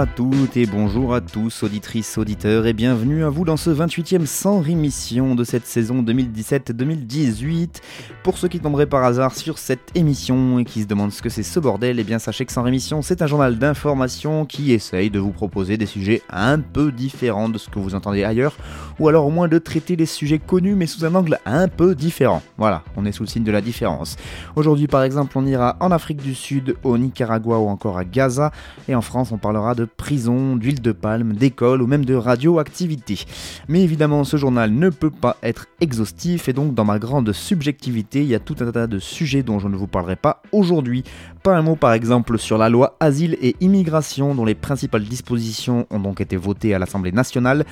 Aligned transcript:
à 0.00 0.06
toutes 0.06 0.56
et 0.56 0.64
bonjour 0.64 1.12
à 1.12 1.20
tous, 1.20 1.62
auditrices, 1.62 2.16
auditeurs, 2.16 2.66
et 2.66 2.72
bienvenue 2.72 3.22
à 3.22 3.28
vous 3.28 3.44
dans 3.44 3.58
ce 3.58 3.68
28e 3.68 4.24
sans 4.24 4.58
rémission 4.58 5.34
de 5.34 5.44
cette 5.44 5.66
saison 5.66 6.02
2017-2018. 6.02 7.82
Pour 8.22 8.38
ceux 8.38 8.48
qui 8.48 8.60
tomberaient 8.60 8.86
par 8.86 9.04
hasard 9.04 9.34
sur 9.34 9.58
cette 9.58 9.94
émission 9.94 10.58
et 10.58 10.64
qui 10.64 10.80
se 10.80 10.86
demandent 10.86 11.12
ce 11.12 11.20
que 11.20 11.28
c'est 11.28 11.42
ce 11.42 11.60
bordel, 11.60 11.98
eh 11.98 12.04
bien 12.04 12.18
sachez 12.18 12.46
que 12.46 12.52
Sans 12.52 12.62
Rémission, 12.62 13.02
c'est 13.02 13.20
un 13.20 13.26
journal 13.26 13.58
d'information 13.58 14.46
qui 14.46 14.72
essaye 14.72 15.10
de 15.10 15.18
vous 15.18 15.32
proposer 15.32 15.76
des 15.76 15.84
sujets 15.84 16.22
un 16.30 16.60
peu 16.60 16.92
différents 16.92 17.50
de 17.50 17.58
ce 17.58 17.68
que 17.68 17.78
vous 17.78 17.94
entendez 17.94 18.24
ailleurs, 18.24 18.56
ou 19.00 19.08
alors 19.08 19.26
au 19.26 19.30
moins 19.30 19.48
de 19.48 19.58
traiter 19.58 19.96
les 19.96 20.06
sujets 20.06 20.38
connus 20.38 20.76
mais 20.76 20.86
sous 20.86 21.04
un 21.04 21.14
angle 21.14 21.38
un 21.44 21.68
peu 21.68 21.94
différent. 21.94 22.40
Voilà, 22.56 22.84
on 22.96 23.04
est 23.04 23.12
sous 23.12 23.24
le 23.24 23.28
signe 23.28 23.44
de 23.44 23.52
la 23.52 23.60
différence. 23.60 24.16
Aujourd'hui 24.56 24.86
par 24.86 25.02
exemple, 25.02 25.36
on 25.36 25.44
ira 25.44 25.76
en 25.80 25.90
Afrique 25.90 26.22
du 26.22 26.34
Sud, 26.34 26.76
au 26.84 26.96
Nicaragua 26.96 27.58
ou 27.58 27.68
encore 27.68 27.98
à 27.98 28.06
Gaza, 28.06 28.50
et 28.88 28.94
en 28.94 29.02
France, 29.02 29.30
on 29.30 29.36
parlera 29.36 29.74
de 29.74 29.89
prison, 29.96 30.56
d'huile 30.56 30.80
de 30.80 30.92
palme, 30.92 31.34
d'école 31.34 31.82
ou 31.82 31.86
même 31.86 32.04
de 32.04 32.14
radioactivité. 32.14 33.24
Mais 33.68 33.82
évidemment, 33.82 34.24
ce 34.24 34.36
journal 34.36 34.72
ne 34.72 34.88
peut 34.88 35.10
pas 35.10 35.36
être 35.42 35.66
exhaustif 35.80 36.48
et 36.48 36.52
donc 36.52 36.74
dans 36.74 36.84
ma 36.84 36.98
grande 36.98 37.32
subjectivité, 37.32 38.20
il 38.20 38.28
y 38.28 38.34
a 38.34 38.40
tout 38.40 38.56
un 38.60 38.70
tas 38.70 38.86
de 38.86 38.98
sujets 38.98 39.42
dont 39.42 39.58
je 39.58 39.68
ne 39.68 39.76
vous 39.76 39.86
parlerai 39.86 40.16
pas 40.16 40.42
aujourd'hui. 40.52 41.04
Pas 41.42 41.56
un 41.56 41.62
mot 41.62 41.76
par 41.76 41.92
exemple 41.92 42.38
sur 42.38 42.58
la 42.58 42.68
loi 42.68 42.96
Asile 43.00 43.36
et 43.40 43.56
Immigration 43.60 44.34
dont 44.34 44.44
les 44.44 44.54
principales 44.54 45.04
dispositions 45.04 45.86
ont 45.90 46.00
donc 46.00 46.20
été 46.20 46.36
votées 46.36 46.74
à 46.74 46.78
l'Assemblée 46.78 47.12
nationale, 47.12 47.64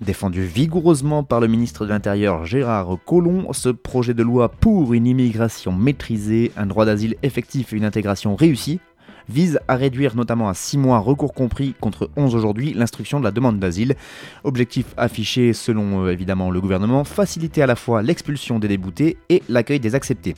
défendu 0.00 0.42
vigoureusement 0.44 1.24
par 1.24 1.40
le 1.40 1.46
ministre 1.46 1.84
de 1.84 1.90
l'Intérieur 1.90 2.44
Gérard 2.44 2.98
Collomb, 3.04 3.52
ce 3.52 3.68
projet 3.68 4.14
de 4.14 4.22
loi 4.22 4.48
pour 4.48 4.94
une 4.94 5.06
immigration 5.06 5.72
maîtrisée, 5.72 6.52
un 6.56 6.66
droit 6.66 6.84
d'asile 6.84 7.16
effectif 7.22 7.72
et 7.72 7.76
une 7.76 7.84
intégration 7.84 8.36
réussie 8.36 8.80
vise 9.28 9.58
à 9.68 9.76
réduire 9.76 10.16
notamment 10.16 10.48
à 10.48 10.54
6 10.54 10.78
mois 10.78 10.98
recours 10.98 11.34
compris 11.34 11.74
contre 11.80 12.10
11 12.16 12.34
aujourd'hui 12.34 12.74
l'instruction 12.74 13.18
de 13.18 13.24
la 13.24 13.30
demande 13.30 13.58
d'asile. 13.58 13.96
Objectif 14.44 14.86
affiché 14.96 15.52
selon 15.52 16.04
euh, 16.04 16.12
évidemment 16.12 16.50
le 16.50 16.60
gouvernement, 16.60 17.04
faciliter 17.04 17.62
à 17.62 17.66
la 17.66 17.76
fois 17.76 18.02
l'expulsion 18.02 18.58
des 18.58 18.68
déboutés 18.68 19.16
et 19.28 19.42
l'accueil 19.48 19.80
des 19.80 19.94
acceptés. 19.94 20.34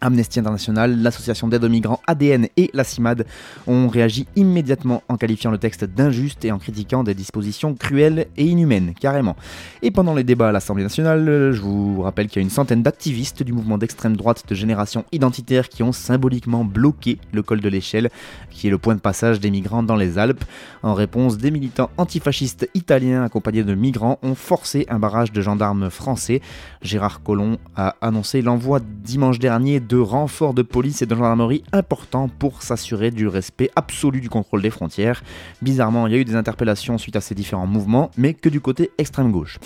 Amnesty 0.00 0.40
International, 0.40 1.00
l'association 1.00 1.48
d'aide 1.48 1.64
aux 1.64 1.68
migrants 1.68 2.00
ADN 2.06 2.48
et 2.56 2.70
la 2.74 2.84
CIMAD 2.84 3.26
ont 3.66 3.88
réagi 3.88 4.26
immédiatement 4.36 5.02
en 5.08 5.16
qualifiant 5.16 5.50
le 5.50 5.58
texte 5.58 5.84
d'injuste 5.84 6.44
et 6.44 6.52
en 6.52 6.58
critiquant 6.58 7.04
des 7.04 7.14
dispositions 7.14 7.74
cruelles 7.74 8.26
et 8.36 8.44
inhumaines, 8.44 8.94
carrément. 8.98 9.36
Et 9.82 9.90
pendant 9.90 10.14
les 10.14 10.24
débats 10.24 10.48
à 10.48 10.52
l'Assemblée 10.52 10.82
nationale, 10.82 11.52
je 11.52 11.60
vous 11.60 12.02
rappelle 12.02 12.28
qu'il 12.28 12.36
y 12.36 12.42
a 12.42 12.42
une 12.42 12.50
centaine 12.50 12.82
d'activistes 12.82 13.42
du 13.42 13.52
mouvement 13.52 13.78
d'extrême 13.78 14.16
droite 14.16 14.44
de 14.48 14.54
génération 14.54 15.04
identitaire 15.12 15.68
qui 15.68 15.82
ont 15.82 15.92
symboliquement 15.92 16.64
bloqué 16.64 17.18
le 17.32 17.42
col 17.42 17.60
de 17.60 17.68
l'échelle, 17.68 18.10
qui 18.50 18.68
est 18.68 18.70
le 18.70 18.78
point 18.78 18.94
de 18.94 19.00
passage 19.00 19.40
des 19.40 19.50
migrants 19.50 19.82
dans 19.82 19.96
les 19.96 20.18
Alpes. 20.18 20.44
En 20.82 20.94
réponse, 20.94 21.38
des 21.38 21.50
militants 21.50 21.90
antifascistes 21.96 22.68
italiens 22.74 23.24
accompagnés 23.24 23.64
de 23.64 23.74
migrants 23.74 24.18
ont 24.22 24.34
forcé 24.34 24.86
un 24.88 24.98
barrage 24.98 25.32
de 25.32 25.40
gendarmes 25.40 25.90
français. 25.90 26.40
Gérard 26.82 27.22
Collomb 27.22 27.58
a 27.76 27.96
annoncé 28.00 28.42
l'envoi 28.42 28.80
dimanche 28.80 29.38
dernier 29.38 29.80
de 29.86 29.98
renforts 29.98 30.54
de 30.54 30.62
police 30.62 31.02
et 31.02 31.06
de 31.06 31.14
gendarmerie 31.14 31.64
importants 31.72 32.28
pour 32.28 32.62
s'assurer 32.62 33.10
du 33.10 33.28
respect 33.28 33.70
absolu 33.76 34.20
du 34.20 34.28
contrôle 34.28 34.62
des 34.62 34.70
frontières. 34.70 35.22
Bizarrement, 35.62 36.06
il 36.06 36.12
y 36.12 36.16
a 36.16 36.18
eu 36.18 36.24
des 36.24 36.36
interpellations 36.36 36.98
suite 36.98 37.16
à 37.16 37.20
ces 37.20 37.34
différents 37.34 37.66
mouvements, 37.66 38.10
mais 38.16 38.34
que 38.34 38.48
du 38.48 38.60
côté 38.60 38.90
extrême 38.98 39.32
gauche. 39.32 39.58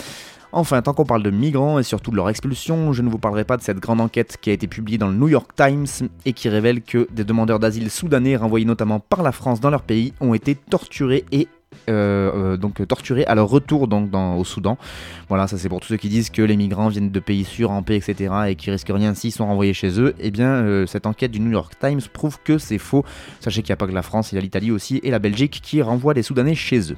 Enfin, 0.51 0.81
tant 0.81 0.95
qu'on 0.95 1.05
parle 1.05 1.23
de 1.23 1.31
migrants 1.31 1.79
et 1.79 1.83
surtout 1.83 2.11
de 2.11 2.17
leur 2.17 2.31
expulsion, 2.31 2.93
je 2.95 3.03
ne 3.03 3.11
vous 3.11 3.19
parlerai 3.19 3.45
pas 3.45 3.59
de 3.59 3.63
cette 3.63 3.81
grande 3.81 4.01
enquête 4.01 4.39
qui 4.41 4.49
a 4.49 4.55
été 4.55 4.67
publiée 4.67 4.97
dans 4.97 5.09
le 5.09 5.15
New 5.15 5.29
York 5.29 5.51
Times 5.55 6.09
et 6.25 6.33
qui 6.33 6.49
révèle 6.49 6.81
que 6.81 7.07
des 7.13 7.25
demandeurs 7.25 7.59
d'asile 7.59 7.91
soudanais 7.91 8.37
renvoyés 8.37 8.65
notamment 8.65 8.99
par 8.99 9.23
la 9.23 9.33
France 9.33 9.61
dans 9.61 9.71
leur 9.71 9.83
pays 9.83 10.15
ont 10.21 10.33
été 10.33 10.55
torturés 10.55 11.27
et 11.33 11.49
euh, 11.89 12.31
euh, 12.35 12.57
donc 12.57 12.87
torturés 12.87 13.25
à 13.25 13.35
leur 13.35 13.49
retour 13.49 13.89
donc, 13.89 14.11
au 14.15 14.45
Soudan. 14.45 14.77
Voilà, 15.29 15.47
ça 15.47 15.57
c'est 15.57 15.69
pour 15.69 15.81
tous 15.81 15.89
ceux 15.89 15.97
qui 15.97 16.09
disent 16.09 16.29
que 16.29 16.43
les 16.43 16.57
migrants 16.57 16.89
viennent 16.89 17.11
de 17.11 17.21
pays 17.21 17.45
sûrs, 17.45 17.71
en 17.71 17.83
paix, 17.83 17.97
etc. 17.97 18.33
et 18.49 18.57
qui 18.57 18.71
risquent 18.71 18.93
rien 18.93 19.15
s'ils 19.15 19.33
sont 19.33 19.47
renvoyés 19.47 19.73
chez 19.73 19.99
eux. 20.01 20.15
Eh 20.19 20.31
bien, 20.31 20.51
euh, 20.51 20.87
cette 20.87 21.07
enquête 21.07 21.31
du 21.31 21.41
New 21.41 21.51
York 21.51 21.75
Times 21.81 22.01
prouve 22.13 22.39
que 22.45 22.59
c'est 22.59 22.79
faux. 22.79 23.05
Sachez 23.41 23.63
qu'il 23.63 23.71
n'y 23.71 23.75
a 23.75 23.77
pas 23.77 23.87
que 23.87 23.93
la 23.93 24.03
France, 24.03 24.33
il 24.33 24.35
y 24.35 24.39
a 24.39 24.41
l'Italie 24.41 24.71
aussi 24.71 25.01
et 25.03 25.11
la 25.11 25.19
Belgique 25.19 25.61
qui 25.63 25.81
renvoient 25.81 26.15
les 26.15 26.23
Soudanais 26.23 26.55
chez 26.55 26.93
eux. 26.93 26.97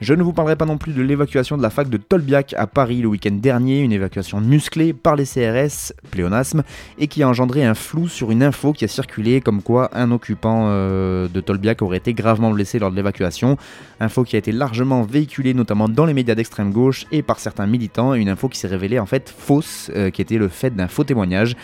Je 0.00 0.14
ne 0.14 0.22
vous 0.22 0.32
parlerai 0.32 0.56
pas 0.56 0.64
non 0.64 0.78
plus 0.78 0.92
de 0.92 1.02
l'évacuation 1.02 1.56
de 1.56 1.62
la 1.62 1.70
fac 1.70 1.88
de 1.88 1.96
Tolbiac 1.96 2.54
à 2.56 2.66
Paris 2.66 3.02
le 3.02 3.08
week-end 3.08 3.34
dernier, 3.34 3.80
une 3.80 3.92
évacuation 3.92 4.40
musclée 4.40 4.92
par 4.92 5.14
les 5.14 5.24
CRS, 5.24 5.92
pléonasme, 6.10 6.62
et 6.98 7.06
qui 7.06 7.22
a 7.22 7.28
engendré 7.28 7.64
un 7.64 7.74
flou 7.74 8.08
sur 8.08 8.30
une 8.30 8.42
info 8.42 8.72
qui 8.72 8.84
a 8.84 8.88
circulé 8.88 9.40
comme 9.40 9.62
quoi 9.62 9.90
un 9.92 10.10
occupant 10.10 10.70
de 10.70 11.40
Tolbiac 11.40 11.82
aurait 11.82 11.98
été 11.98 12.14
gravement 12.14 12.50
blessé 12.50 12.78
lors 12.78 12.90
de 12.90 12.96
l'évacuation. 12.96 13.58
Info 14.00 14.24
qui 14.24 14.36
a 14.36 14.38
été 14.38 14.50
largement 14.50 15.02
véhiculée 15.02 15.52
notamment 15.52 15.88
dans 15.88 16.06
les 16.06 16.14
médias 16.14 16.34
d'extrême 16.34 16.72
gauche 16.72 17.06
et 17.12 17.22
par 17.22 17.38
certains 17.38 17.66
militants, 17.66 18.14
une 18.14 18.30
info 18.30 18.48
qui 18.48 18.58
s'est 18.58 18.66
révélée 18.66 18.98
en 18.98 19.06
fait 19.06 19.32
fausse, 19.36 19.90
euh, 19.94 20.10
qui 20.10 20.22
était 20.22 20.38
le 20.38 20.48
fait 20.48 20.74
d'un 20.74 20.88
faux 20.88 21.04
témoignage. 21.04 21.54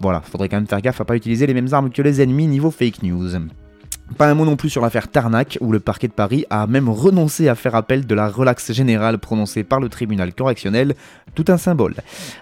Voilà, 0.00 0.20
faudrait 0.20 0.48
quand 0.48 0.56
même 0.56 0.66
faire 0.66 0.80
gaffe 0.80 1.00
à 1.00 1.04
pas 1.04 1.16
utiliser 1.16 1.46
les 1.46 1.54
mêmes 1.54 1.72
armes 1.72 1.90
que 1.90 2.00
les 2.00 2.22
ennemis 2.22 2.46
niveau 2.46 2.70
fake 2.70 3.02
news. 3.02 3.30
Pas 4.18 4.28
un 4.28 4.34
mot 4.34 4.44
non 4.44 4.56
plus 4.56 4.68
sur 4.68 4.82
l'affaire 4.82 5.08
Tarnac, 5.08 5.58
où 5.60 5.72
le 5.72 5.80
parquet 5.80 6.06
de 6.06 6.12
Paris 6.12 6.44
a 6.50 6.66
même 6.66 6.88
renoncé 6.88 7.48
à 7.48 7.54
faire 7.54 7.74
appel 7.74 8.06
de 8.06 8.14
la 8.14 8.28
relaxe 8.28 8.72
générale 8.72 9.18
prononcée 9.18 9.64
par 9.64 9.80
le 9.80 9.88
tribunal 9.88 10.34
correctionnel, 10.34 10.94
tout 11.34 11.46
un 11.48 11.56
symbole. 11.56 11.94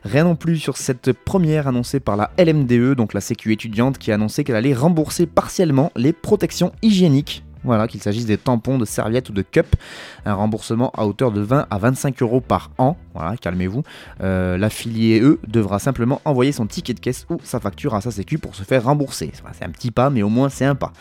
Rien 0.04 0.24
non 0.24 0.34
plus 0.34 0.58
sur 0.58 0.76
cette 0.76 1.12
première 1.12 1.68
annoncée 1.68 2.00
par 2.00 2.16
la 2.16 2.30
LMDE, 2.38 2.94
donc 2.94 3.14
la 3.14 3.20
Sécu 3.20 3.52
étudiante, 3.52 3.98
qui 3.98 4.10
a 4.10 4.16
annoncé 4.16 4.42
qu'elle 4.42 4.56
allait 4.56 4.74
rembourser 4.74 5.26
partiellement 5.26 5.92
les 5.96 6.12
protections 6.12 6.72
hygiéniques 6.82 7.44
voilà, 7.64 7.88
qu'il 7.88 8.02
s'agisse 8.02 8.26
des 8.26 8.38
tampons, 8.38 8.78
de 8.78 8.84
serviettes 8.84 9.28
ou 9.30 9.32
de 9.32 9.42
cups, 9.42 9.76
un 10.24 10.34
remboursement 10.34 10.90
à 10.96 11.06
hauteur 11.06 11.32
de 11.32 11.40
20 11.40 11.66
à 11.70 11.78
25 11.78 12.22
euros 12.22 12.40
par 12.40 12.70
an. 12.78 12.96
Voilà, 13.14 13.36
calmez-vous. 13.36 13.82
Euh, 14.22 14.56
L'affilié, 14.56 15.20
eux, 15.20 15.40
devra 15.46 15.78
simplement 15.78 16.20
envoyer 16.24 16.52
son 16.52 16.66
ticket 16.66 16.94
de 16.94 17.00
caisse 17.00 17.26
ou 17.30 17.38
sa 17.42 17.60
facture 17.60 17.94
à 17.94 18.00
sa 18.00 18.10
sécu 18.10 18.38
pour 18.38 18.54
se 18.54 18.62
faire 18.62 18.84
rembourser. 18.84 19.32
C'est 19.52 19.64
un 19.64 19.70
petit 19.70 19.90
pas, 19.90 20.10
mais 20.10 20.22
au 20.22 20.28
moins 20.28 20.48
c'est 20.48 20.64
un 20.64 20.74
pas. 20.74 20.92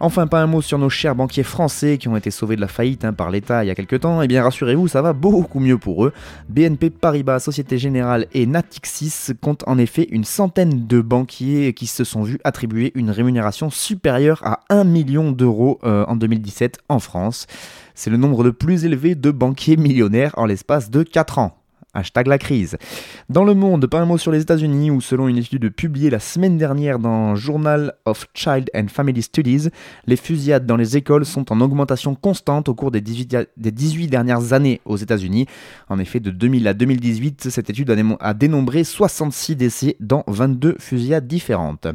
Enfin, 0.00 0.28
pas 0.28 0.40
un 0.40 0.46
mot 0.46 0.62
sur 0.62 0.78
nos 0.78 0.88
chers 0.88 1.16
banquiers 1.16 1.42
français 1.42 1.98
qui 1.98 2.06
ont 2.06 2.16
été 2.16 2.30
sauvés 2.30 2.54
de 2.54 2.60
la 2.60 2.68
faillite 2.68 3.04
hein, 3.04 3.12
par 3.12 3.30
l'État 3.30 3.64
il 3.64 3.66
y 3.66 3.70
a 3.70 3.74
quelques 3.74 4.00
temps. 4.00 4.22
Eh 4.22 4.28
bien, 4.28 4.44
rassurez-vous, 4.44 4.86
ça 4.86 5.02
va 5.02 5.12
beaucoup 5.12 5.58
mieux 5.58 5.76
pour 5.76 6.06
eux. 6.06 6.12
BNP 6.48 6.90
Paribas, 6.90 7.40
Société 7.40 7.78
Générale 7.78 8.26
et 8.32 8.46
Natixis 8.46 9.32
comptent 9.40 9.64
en 9.66 9.76
effet 9.76 10.06
une 10.10 10.24
centaine 10.24 10.86
de 10.86 11.00
banquiers 11.00 11.72
qui 11.72 11.86
se 11.86 12.04
sont 12.04 12.22
vus 12.22 12.38
attribuer 12.44 12.92
une 12.94 13.10
rémunération 13.10 13.70
supérieure 13.70 14.40
à 14.44 14.60
1 14.68 14.84
million 14.84 15.32
d'euros 15.32 15.80
euh, 15.82 16.04
en 16.06 16.14
2017 16.14 16.78
en 16.88 17.00
France. 17.00 17.48
C'est 17.96 18.10
le 18.10 18.16
nombre 18.16 18.44
le 18.44 18.52
plus 18.52 18.84
élevé 18.84 19.16
de 19.16 19.32
banquiers 19.32 19.76
millionnaires 19.76 20.32
en 20.36 20.46
l'espace 20.46 20.90
de 20.90 21.02
4 21.02 21.38
ans. 21.38 21.57
Hashtag 21.98 22.28
la 22.28 22.38
crise. 22.38 22.76
Dans 23.28 23.44
le 23.44 23.54
monde, 23.54 23.86
pas 23.88 24.00
un 24.00 24.06
mot 24.06 24.18
sur 24.18 24.30
les 24.30 24.40
États-Unis 24.40 24.90
où, 24.90 25.00
selon 25.00 25.26
une 25.26 25.36
étude 25.36 25.68
publiée 25.70 26.10
la 26.10 26.20
semaine 26.20 26.56
dernière 26.56 27.00
dans 27.00 27.34
Journal 27.34 27.94
of 28.04 28.26
Child 28.34 28.70
and 28.72 28.86
Family 28.88 29.20
Studies, 29.20 29.68
les 30.06 30.16
fusillades 30.16 30.64
dans 30.64 30.76
les 30.76 30.96
écoles 30.96 31.26
sont 31.26 31.50
en 31.52 31.60
augmentation 31.60 32.14
constante 32.14 32.68
au 32.68 32.74
cours 32.74 32.92
des 32.92 33.00
18, 33.00 33.36
des 33.56 33.72
18 33.72 34.06
dernières 34.06 34.52
années 34.52 34.80
aux 34.84 34.96
États-Unis. 34.96 35.46
En 35.88 35.98
effet, 35.98 36.20
de 36.20 36.30
2000 36.30 36.68
à 36.68 36.74
2018, 36.74 37.50
cette 37.50 37.70
étude 37.70 37.90
a 38.20 38.34
dénombré 38.34 38.84
66 38.84 39.56
décès 39.56 39.96
dans 39.98 40.22
22 40.28 40.76
fusillades 40.78 41.26
différentes. 41.26 41.88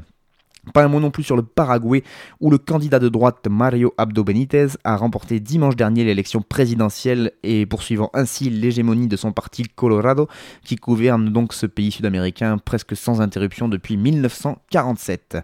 Pas 0.71 0.85
un 0.85 0.87
mot 0.87 1.01
non 1.01 1.11
plus 1.11 1.23
sur 1.23 1.35
le 1.35 1.43
Paraguay, 1.43 2.03
où 2.39 2.49
le 2.49 2.57
candidat 2.57 2.99
de 2.99 3.09
droite 3.09 3.47
Mario 3.49 3.93
Abdo 3.97 4.23
Benitez 4.23 4.67
a 4.85 4.95
remporté 4.95 5.41
dimanche 5.41 5.75
dernier 5.75 6.05
l'élection 6.05 6.41
présidentielle 6.41 7.33
et 7.43 7.65
poursuivant 7.65 8.09
ainsi 8.13 8.49
l'hégémonie 8.49 9.07
de 9.09 9.17
son 9.17 9.33
parti 9.33 9.63
Colorado, 9.63 10.29
qui 10.63 10.77
gouverne 10.77 11.33
donc 11.33 11.51
ce 11.51 11.65
pays 11.65 11.91
sud-américain 11.91 12.57
presque 12.59 12.95
sans 12.95 13.19
interruption 13.19 13.67
depuis 13.67 13.97
1947. 13.97 15.39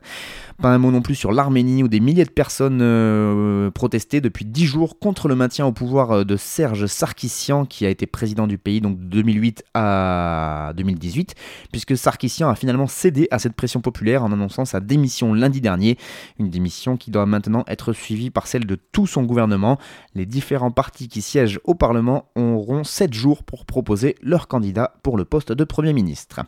Pas 0.62 0.70
un 0.70 0.78
mot 0.78 0.90
non 0.90 1.02
plus 1.02 1.16
sur 1.16 1.34
l'Arménie, 1.34 1.84
où 1.84 1.90
des 1.90 2.00
milliers 2.00 2.24
de 2.24 2.30
personnes 2.30 2.80
euh, 2.82 3.70
protestaient 3.72 4.22
depuis 4.22 4.46
dix 4.46 4.66
jours 4.66 5.00
contre 5.00 5.28
le 5.28 5.36
maintien 5.36 5.66
au 5.66 5.74
pouvoir 5.74 6.24
de 6.24 6.38
Serge 6.38 6.86
Sarkissian, 6.86 7.66
qui 7.66 7.86
a 7.86 7.90
été 7.90 8.06
président 8.06 8.48
du 8.48 8.58
pays 8.58 8.80
donc 8.80 8.98
de 8.98 9.04
2008 9.04 9.66
à 9.74 10.72
2018, 10.78 11.36
puisque 11.74 11.98
Sarkissian 11.98 12.48
a 12.48 12.56
finalement 12.56 12.88
cédé 12.88 13.28
à 13.32 13.40
cette 13.40 13.54
pression 13.54 13.82
populaire 13.82 14.24
en 14.24 14.32
annonçant 14.32 14.64
sa 14.64 14.80
démission 14.80 15.09
lundi 15.34 15.62
dernier, 15.62 15.98
une 16.40 16.50
démission 16.50 16.98
qui 16.98 17.12
doit 17.12 17.26
maintenant 17.26 17.64
être 17.68 17.94
suivie 17.94 18.30
par 18.30 18.48
celle 18.48 18.66
de 18.66 18.76
tout 18.76 19.08
son 19.08 19.24
gouvernement. 19.24 19.78
Les 20.16 20.26
différents 20.26 20.72
partis 20.72 21.08
qui 21.08 21.22
siègent 21.22 21.60
au 21.64 21.76
Parlement 21.76 22.30
auront 22.36 22.84
7 22.84 23.14
jours 23.14 23.44
pour 23.44 23.66
proposer 23.66 24.16
leur 24.22 24.48
candidat 24.48 24.94
pour 25.04 25.18
le 25.18 25.26
poste 25.26 25.52
de 25.52 25.64
Premier 25.64 25.94
ministre. 25.94 26.42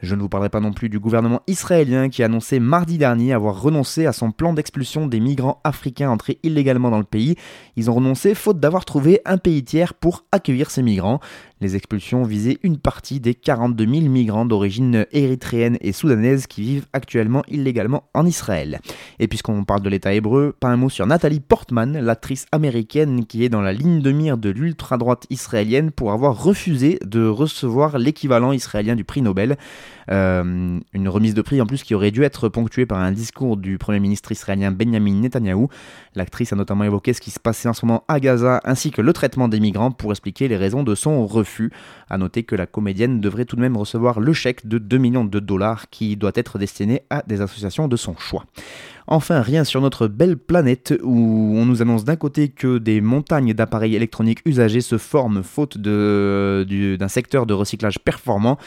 Je 0.00 0.14
ne 0.14 0.20
vous 0.20 0.28
parlerai 0.28 0.48
pas 0.48 0.60
non 0.60 0.72
plus 0.72 0.88
du 0.88 1.00
gouvernement 1.00 1.42
israélien 1.48 2.08
qui 2.08 2.22
a 2.22 2.26
annoncé 2.26 2.60
mardi 2.60 2.98
dernier 2.98 3.32
avoir 3.32 3.60
renoncé 3.60 4.06
à 4.06 4.12
son 4.12 4.30
plan 4.30 4.52
d'expulsion 4.52 5.08
des 5.08 5.18
migrants 5.18 5.60
africains 5.64 6.10
entrés 6.10 6.38
illégalement 6.44 6.90
dans 6.90 6.98
le 6.98 7.04
pays. 7.04 7.34
Ils 7.76 7.90
ont 7.90 7.94
renoncé 7.94 8.34
faute 8.36 8.60
d'avoir 8.60 8.84
trouvé 8.84 9.20
un 9.24 9.38
pays 9.38 9.64
tiers 9.64 9.94
pour 9.94 10.24
accueillir 10.30 10.70
ces 10.70 10.82
migrants. 10.82 11.18
Les 11.60 11.74
expulsions 11.74 12.22
visaient 12.22 12.58
une 12.62 12.78
partie 12.78 13.18
des 13.18 13.34
42 13.34 13.84
000 13.84 14.08
migrants 14.08 14.44
d'origine 14.44 15.06
érythréenne 15.10 15.76
et 15.80 15.90
soudanaise 15.90 16.46
qui 16.46 16.62
vivent 16.62 16.86
actuellement 16.92 17.42
illégalement 17.48 18.04
en 18.14 18.24
Israël. 18.24 18.78
Et 19.18 19.26
puisqu'on 19.26 19.64
parle 19.64 19.82
de 19.82 19.88
l'État 19.88 20.14
hébreu, 20.14 20.54
pas 20.60 20.68
un 20.68 20.76
mot 20.76 20.88
sur 20.88 21.06
Nathalie 21.06 21.40
Portman, 21.40 21.98
l'actrice 21.98 22.46
américaine 22.52 23.26
qui 23.26 23.44
est 23.44 23.48
dans 23.48 23.62
la 23.62 23.72
ligne 23.72 24.00
de 24.00 24.12
mire 24.12 24.38
de 24.38 24.50
l'ultra-droite 24.50 25.26
israélienne 25.30 25.90
pour 25.90 26.12
avoir 26.12 26.40
refusé 26.40 27.00
de 27.04 27.26
recevoir 27.26 27.98
l'équivalent 27.98 28.52
israélien 28.52 28.94
du 28.94 29.02
prix 29.02 29.22
Nobel. 29.22 29.56
Euh, 30.10 30.78
une 30.92 31.08
remise 31.08 31.34
de 31.34 31.42
prix 31.42 31.60
en 31.60 31.66
plus 31.66 31.82
qui 31.82 31.94
aurait 31.94 32.10
dû 32.10 32.22
être 32.22 32.48
ponctuée 32.48 32.86
par 32.86 32.98
un 32.98 33.12
discours 33.12 33.56
du 33.56 33.78
Premier 33.78 34.00
ministre 34.00 34.32
israélien 34.32 34.70
Benjamin 34.70 35.20
Netanyahou. 35.20 35.68
L'actrice 36.14 36.52
a 36.52 36.56
notamment 36.56 36.84
évoqué 36.84 37.12
ce 37.12 37.20
qui 37.20 37.30
se 37.30 37.40
passait 37.40 37.68
en 37.68 37.74
ce 37.74 37.84
moment 37.84 38.04
à 38.08 38.20
Gaza 38.20 38.60
ainsi 38.64 38.90
que 38.90 39.02
le 39.02 39.12
traitement 39.12 39.48
des 39.48 39.60
migrants 39.60 39.90
pour 39.90 40.10
expliquer 40.10 40.48
les 40.48 40.56
raisons 40.56 40.82
de 40.82 40.94
son 40.94 41.26
refus. 41.26 41.70
A 42.08 42.18
noter 42.18 42.42
que 42.42 42.56
la 42.56 42.66
comédienne 42.66 43.20
devrait 43.20 43.44
tout 43.44 43.56
de 43.56 43.60
même 43.60 43.76
recevoir 43.76 44.20
le 44.20 44.32
chèque 44.32 44.66
de 44.66 44.78
2 44.78 44.98
millions 44.98 45.24
de 45.24 45.40
dollars 45.40 45.90
qui 45.90 46.16
doit 46.16 46.32
être 46.34 46.58
destiné 46.58 47.02
à 47.10 47.22
des 47.26 47.40
associations 47.40 47.88
de 47.88 47.96
son 47.96 48.16
choix. 48.16 48.44
Enfin, 49.10 49.40
rien 49.40 49.64
sur 49.64 49.80
notre 49.80 50.06
belle 50.06 50.36
planète 50.36 50.92
où 51.02 51.54
on 51.56 51.64
nous 51.64 51.80
annonce 51.80 52.04
d'un 52.04 52.16
côté 52.16 52.48
que 52.50 52.76
des 52.76 53.00
montagnes 53.00 53.54
d'appareils 53.54 53.96
électroniques 53.96 54.40
usagés 54.44 54.82
se 54.82 54.98
forment 54.98 55.42
faute 55.42 55.78
d'un 55.78 57.08
secteur 57.08 57.46
de 57.46 57.54
recyclage 57.54 57.98
performant 57.98 58.58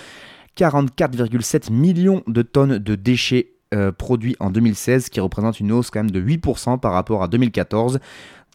44,7 0.57 1.71
millions 1.71 2.23
de 2.27 2.41
tonnes 2.41 2.77
de 2.77 2.95
déchets 2.95 3.53
euh, 3.73 3.91
produits 3.91 4.35
en 4.39 4.49
2016, 4.49 5.09
qui 5.09 5.19
représente 5.21 5.59
une 5.59 5.71
hausse 5.71 5.89
quand 5.89 5.99
même 5.99 6.11
de 6.11 6.21
8% 6.21 6.79
par 6.79 6.91
rapport 6.91 7.23
à 7.23 7.27
2014. 7.27 7.99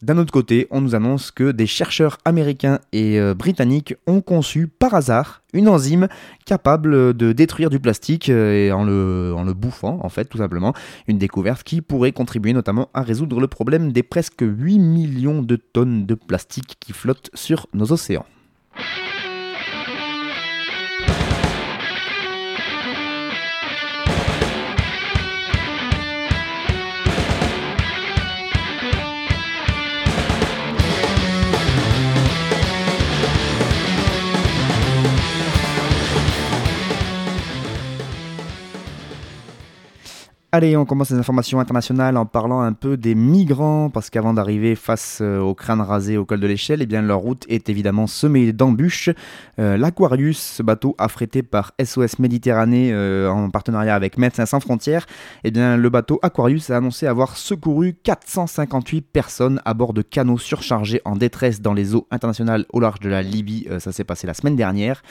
D'un 0.03 0.19
autre 0.19 0.31
côté, 0.31 0.67
on 0.71 0.83
nous 0.83 0.95
annonce 0.95 1.31
que 1.31 1.53
des 1.53 1.67
chercheurs 1.67 2.19
américains 2.27 2.81
et 2.93 3.19
euh, 3.19 3.33
britanniques 3.33 3.95
ont 4.07 4.21
conçu 4.21 4.69
par 4.69 4.93
hasard 4.93 5.43
une 5.55 5.71
enzyme 5.71 6.09
capable 6.45 7.15
de 7.15 7.33
détruire 7.33 7.71
du 7.71 7.81
plastique 7.81 8.29
euh, 8.29 8.71
en 8.73 8.85
le, 8.85 9.33
en 9.35 9.43
le 9.43 9.55
bouffant, 9.55 9.99
en 10.03 10.11
fait, 10.11 10.27
tout 10.27 10.37
simplement. 10.37 10.75
Une 11.09 11.17
découverte 11.17 11.63
qui 11.63 11.81
pourrait 11.81 12.13
contribuer 12.13 12.53
notamment 12.53 12.91
à 12.93 13.01
résoudre 13.01 13.41
le 13.41 13.47
problème 13.47 13.91
des 13.91 14.03
presque 14.03 14.43
8 14.43 14.79
millions 14.79 15.41
de 15.41 15.57
tonnes 15.57 16.05
de 16.05 16.15
plastique 16.15 16.77
qui 16.79 16.93
flottent 16.93 17.31
sur 17.33 17.67
nos 17.73 17.91
océans. 17.91 18.27
Allez, 40.57 40.75
on 40.75 40.87
commence 40.87 41.11
les 41.11 41.19
informations 41.19 41.61
internationales 41.61 42.17
en 42.17 42.25
parlant 42.25 42.63
un 42.63 42.73
peu 42.73 42.97
des 42.97 43.15
migrants, 43.15 43.91
parce 43.91 44.09
qu'avant 44.09 44.33
d'arriver 44.33 44.75
face 44.75 45.19
euh, 45.21 45.39
au 45.39 45.55
crâne 45.55 45.83
rasé 45.83 46.17
au 46.17 46.25
col 46.25 46.41
de 46.41 46.47
l'échelle, 46.47 46.81
eh 46.81 46.87
bien 46.87 47.03
leur 47.03 47.19
route 47.19 47.45
est 47.51 47.69
évidemment 47.69 48.07
semée 48.07 48.55
d'embûches. 48.55 49.11
Euh, 49.59 49.77
L'Aquarius, 49.77 50.39
ce 50.39 50.63
bateau 50.63 50.95
affrété 50.97 51.43
par 51.43 51.73
SOS 51.79 52.21
Méditerranée 52.21 52.89
euh, 52.91 53.29
en 53.29 53.51
partenariat 53.51 53.95
avec 53.95 54.17
Médecins 54.17 54.47
sans 54.47 54.61
frontières, 54.61 55.05
eh 55.45 55.51
bien 55.51 55.77
le 55.77 55.91
bateau 55.91 56.19
Aquarius 56.23 56.71
a 56.71 56.79
annoncé 56.79 57.07
avoir 57.07 57.37
secouru 57.37 57.93
458 57.93 59.03
personnes 59.03 59.61
à 59.67 59.75
bord 59.75 59.93
de 59.93 60.01
canots 60.01 60.39
surchargés 60.39 61.03
en 61.05 61.17
détresse 61.17 61.61
dans 61.61 61.75
les 61.75 61.95
eaux 61.95 62.07
internationales 62.11 62.65
au 62.73 62.81
large 62.81 63.01
de 63.01 63.11
la 63.11 63.21
Libye. 63.21 63.69
ça 63.79 63.93
s'est 63.93 64.05
passé 64.05 64.27
la 64.27 64.33
semaine 64.33 64.57
dernière. 64.57 65.03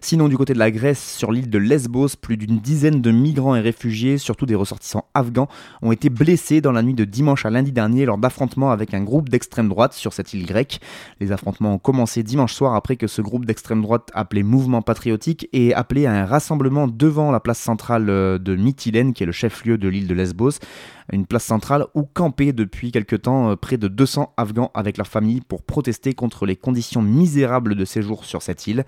Sinon, 0.00 0.28
du 0.28 0.38
côté 0.38 0.54
de 0.54 0.58
la 0.58 0.70
Grèce, 0.70 1.16
sur 1.18 1.32
l'île 1.32 1.50
de 1.50 1.58
Lesbos, 1.58 2.16
plus 2.18 2.38
d'une 2.38 2.60
dizaine 2.60 3.02
de 3.02 3.10
migrants 3.10 3.56
et 3.56 3.60
réfugiés, 3.60 4.16
surtout 4.16 4.46
des 4.46 4.54
ressortissants 4.54 4.85
afghans 5.14 5.48
ont 5.82 5.92
été 5.92 6.08
blessés 6.10 6.60
dans 6.60 6.72
la 6.72 6.82
nuit 6.82 6.94
de 6.94 7.04
dimanche 7.04 7.46
à 7.46 7.50
lundi 7.50 7.72
dernier 7.72 8.04
lors 8.04 8.18
d'affrontements 8.18 8.70
avec 8.70 8.94
un 8.94 9.02
groupe 9.02 9.28
d'extrême 9.28 9.68
droite 9.68 9.92
sur 9.92 10.12
cette 10.12 10.34
île 10.34 10.46
grecque. 10.46 10.80
Les 11.20 11.32
affrontements 11.32 11.74
ont 11.74 11.78
commencé 11.78 12.22
dimanche 12.22 12.52
soir 12.52 12.74
après 12.74 12.96
que 12.96 13.06
ce 13.06 13.22
groupe 13.22 13.44
d'extrême 13.44 13.82
droite 13.82 14.10
appelé 14.14 14.42
Mouvement 14.42 14.82
Patriotique 14.82 15.48
ait 15.52 15.72
appelé 15.72 16.06
à 16.06 16.12
un 16.12 16.24
rassemblement 16.24 16.86
devant 16.86 17.30
la 17.30 17.40
place 17.40 17.58
centrale 17.58 18.08
euh, 18.08 18.38
de 18.38 18.54
Mytilène, 18.54 19.12
qui 19.12 19.22
est 19.22 19.26
le 19.26 19.32
chef-lieu 19.32 19.78
de 19.78 19.88
l'île 19.88 20.06
de 20.06 20.14
Lesbos 20.14 20.58
une 21.12 21.26
place 21.26 21.44
centrale 21.44 21.86
où 21.94 22.02
campaient 22.04 22.52
depuis 22.52 22.92
quelque 22.92 23.16
temps 23.16 23.50
euh, 23.50 23.56
près 23.56 23.76
de 23.76 23.88
200 23.88 24.34
Afghans 24.36 24.70
avec 24.74 24.96
leurs 24.96 25.06
familles 25.06 25.40
pour 25.40 25.62
protester 25.62 26.14
contre 26.14 26.46
les 26.46 26.56
conditions 26.56 27.02
misérables 27.02 27.74
de 27.74 27.84
séjour 27.84 28.24
sur 28.24 28.42
cette 28.42 28.66
île. 28.66 28.84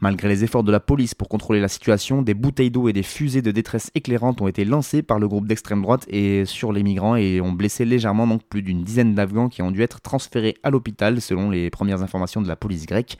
Malgré 0.00 0.28
les 0.28 0.44
efforts 0.44 0.64
de 0.64 0.72
la 0.72 0.80
police 0.80 1.14
pour 1.14 1.28
contrôler 1.28 1.60
la 1.60 1.68
situation, 1.68 2.22
des 2.22 2.34
bouteilles 2.34 2.70
d'eau 2.70 2.88
et 2.88 2.92
des 2.92 3.02
fusées 3.02 3.42
de 3.42 3.50
détresse 3.50 3.90
éclairantes 3.94 4.40
ont 4.40 4.48
été 4.48 4.64
lancées 4.64 5.02
par 5.02 5.18
le 5.18 5.28
groupe 5.28 5.46
d'extrême 5.46 5.82
droite 5.82 6.06
et 6.08 6.44
sur 6.44 6.72
les 6.72 6.82
migrants 6.82 7.16
et 7.16 7.40
ont 7.40 7.52
blessé 7.52 7.84
légèrement 7.84 8.26
donc 8.26 8.42
plus 8.44 8.62
d'une 8.62 8.82
dizaine 8.82 9.14
d'Afghans 9.14 9.48
qui 9.48 9.62
ont 9.62 9.70
dû 9.70 9.82
être 9.82 10.00
transférés 10.00 10.56
à 10.62 10.70
l'hôpital 10.70 11.20
selon 11.20 11.50
les 11.50 11.70
premières 11.70 12.02
informations 12.02 12.42
de 12.42 12.48
la 12.48 12.56
police 12.56 12.86
grecque. 12.86 13.18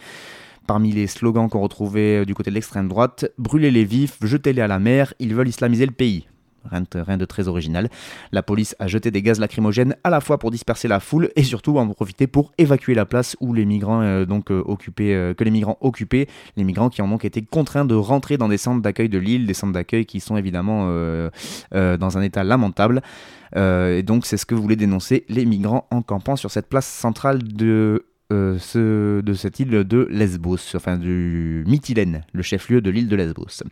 Parmi 0.67 0.93
les 0.93 1.09
slogans 1.09 1.49
qu'on 1.49 1.61
retrouvait 1.61 2.25
du 2.25 2.35
côté 2.35 2.50
de 2.50 2.55
l'extrême 2.55 2.89
droite, 2.89 3.27
brûlez 3.37 3.73
les 3.73 3.85
vifs, 3.85 4.19
jetez-les 4.23 4.62
à 4.62 4.69
la 4.69 4.79
mer, 4.79 5.12
ils 5.19 5.35
veulent 5.35 5.49
islamiser 5.49 5.87
le 5.87 5.93
pays. 5.93 6.29
Rien 6.70 7.17
de, 7.17 7.25
très 7.25 7.49
original. 7.49 7.88
La 8.31 8.43
police 8.43 8.76
a 8.79 8.87
jeté 8.87 9.11
des 9.11 9.23
gaz 9.23 9.41
lacrymogènes 9.41 9.97
à 10.05 10.11
la 10.11 10.20
fois 10.20 10.38
pour 10.38 10.50
disperser 10.50 10.88
la 10.88 11.00
foule 11.00 11.31
et 11.37 11.43
surtout 11.43 11.79
en 11.79 11.88
profiter 11.88 12.26
pour 12.26 12.53
évacuer 12.59 12.94
la 12.94 13.05
place 13.05 13.37
où 13.41 13.53
les 13.53 13.64
migrants 13.64 14.03
euh, 14.03 14.25
donc 14.25 14.50
euh, 14.50 14.62
euh, 15.00 15.35
que 15.35 15.44
les 15.44 15.50
migrants 15.50 15.79
occupaient, 15.81 16.29
les 16.56 16.64
migrants 16.64 16.88
qui 16.88 17.03
ont 17.03 17.09
donc 17.09 17.25
été 17.25 17.43
contraints 17.43 17.85
de 17.85 17.94
rentrer 17.94 18.37
dans 18.38 18.49
des 18.49 18.59
centres 18.59 18.82
d'accueil 18.82 19.09
de 19.09 19.19
l'île, 19.19 19.47
des 19.47 19.55
centres 19.55 19.73
d'accueil 19.73 20.06
qui 20.06 20.20
sont 20.20 20.37
évidemment 20.37 20.87
dans 21.73 22.19
un 22.19 22.23
état 22.23 22.44
lamentable. 22.44 23.03
et 23.56 24.03
donc 24.03 24.27
c'est 24.27 24.36
ce 24.36 24.46
que 24.46 24.55
voulaient 24.55 24.77
dénoncer 24.77 25.25
les 25.29 25.44
migrants 25.44 25.86
en 25.91 26.03
campant 26.03 26.36
sur 26.36 26.51
cette 26.51 26.69
place 26.69 26.86
centrale 26.86 27.43
de 27.43 28.06
ce, 28.31 29.20
de 29.20 29.34
cette 29.34 29.60
île 29.60 29.70
de 29.70 30.08
Lesbos, 30.10 30.75
enfin 30.75 30.96
du 30.96 31.65
Mytilène, 31.67 32.25
le 32.32 32.43
chef-lieu 32.43 32.81
de 32.81 32.91
l'île 32.91 33.08
de 33.08 33.17
Lesbos. 33.17 33.63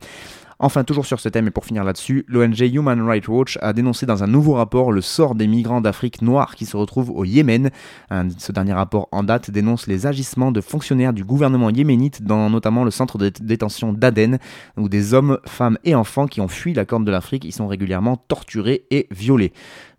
Enfin, 0.63 0.85
toujours 0.85 1.07
sur 1.07 1.21
ce 1.21 1.31
thème 1.31 1.47
et 1.47 1.51
pour 1.51 1.65
finir 1.65 1.85
là-dessus, 1.85 2.27
l'ONG 2.29 2.61
Human 2.61 3.01
Rights 3.01 3.29
Watch 3.29 3.59
a 3.63 3.73
dénoncé 3.73 4.05
dans 4.05 4.23
un 4.23 4.27
nouveau 4.27 4.53
rapport 4.53 4.93
le 4.93 5.01
sort 5.01 5.35
des 5.35 5.47
migrants 5.47 5.81
d'Afrique 5.81 6.21
noire 6.21 6.55
qui 6.55 6.67
se 6.67 6.77
retrouvent 6.77 7.09
au 7.09 7.25
Yémen. 7.25 7.71
ce 8.11 8.53
dernier 8.53 8.75
rapport 8.75 9.09
en 9.11 9.23
date 9.23 9.51
dénonce 9.51 9.87
les 9.87 10.07
agissements 10.07 10.53
de 10.53 10.61
fonctionnaires 10.61 11.15
du 11.15 11.25
gouvernement 11.25 11.71
yéménite 11.71 12.25
dans 12.25 12.51
notamment 12.51 12.85
le 12.85 12.91
centre 12.91 13.17
de 13.17 13.31
détention 13.31 13.95
d'Aden, 13.95 14.39
où 14.77 14.91
des 14.91 15.15
hommes, 15.15 15.39
femmes 15.47 15.79
et 15.85 15.95
enfants 15.95 16.27
qui 16.27 16.43
ont 16.43 16.49
fui 16.49 16.75
la 16.75 16.85
Corne 16.85 17.07
de 17.07 17.11
l'Afrique 17.11 17.47
y 17.47 17.53
sont 17.53 17.67
régulièrement 17.67 18.19
torturés 18.19 18.85
et 18.91 19.07
violés. 19.11 19.55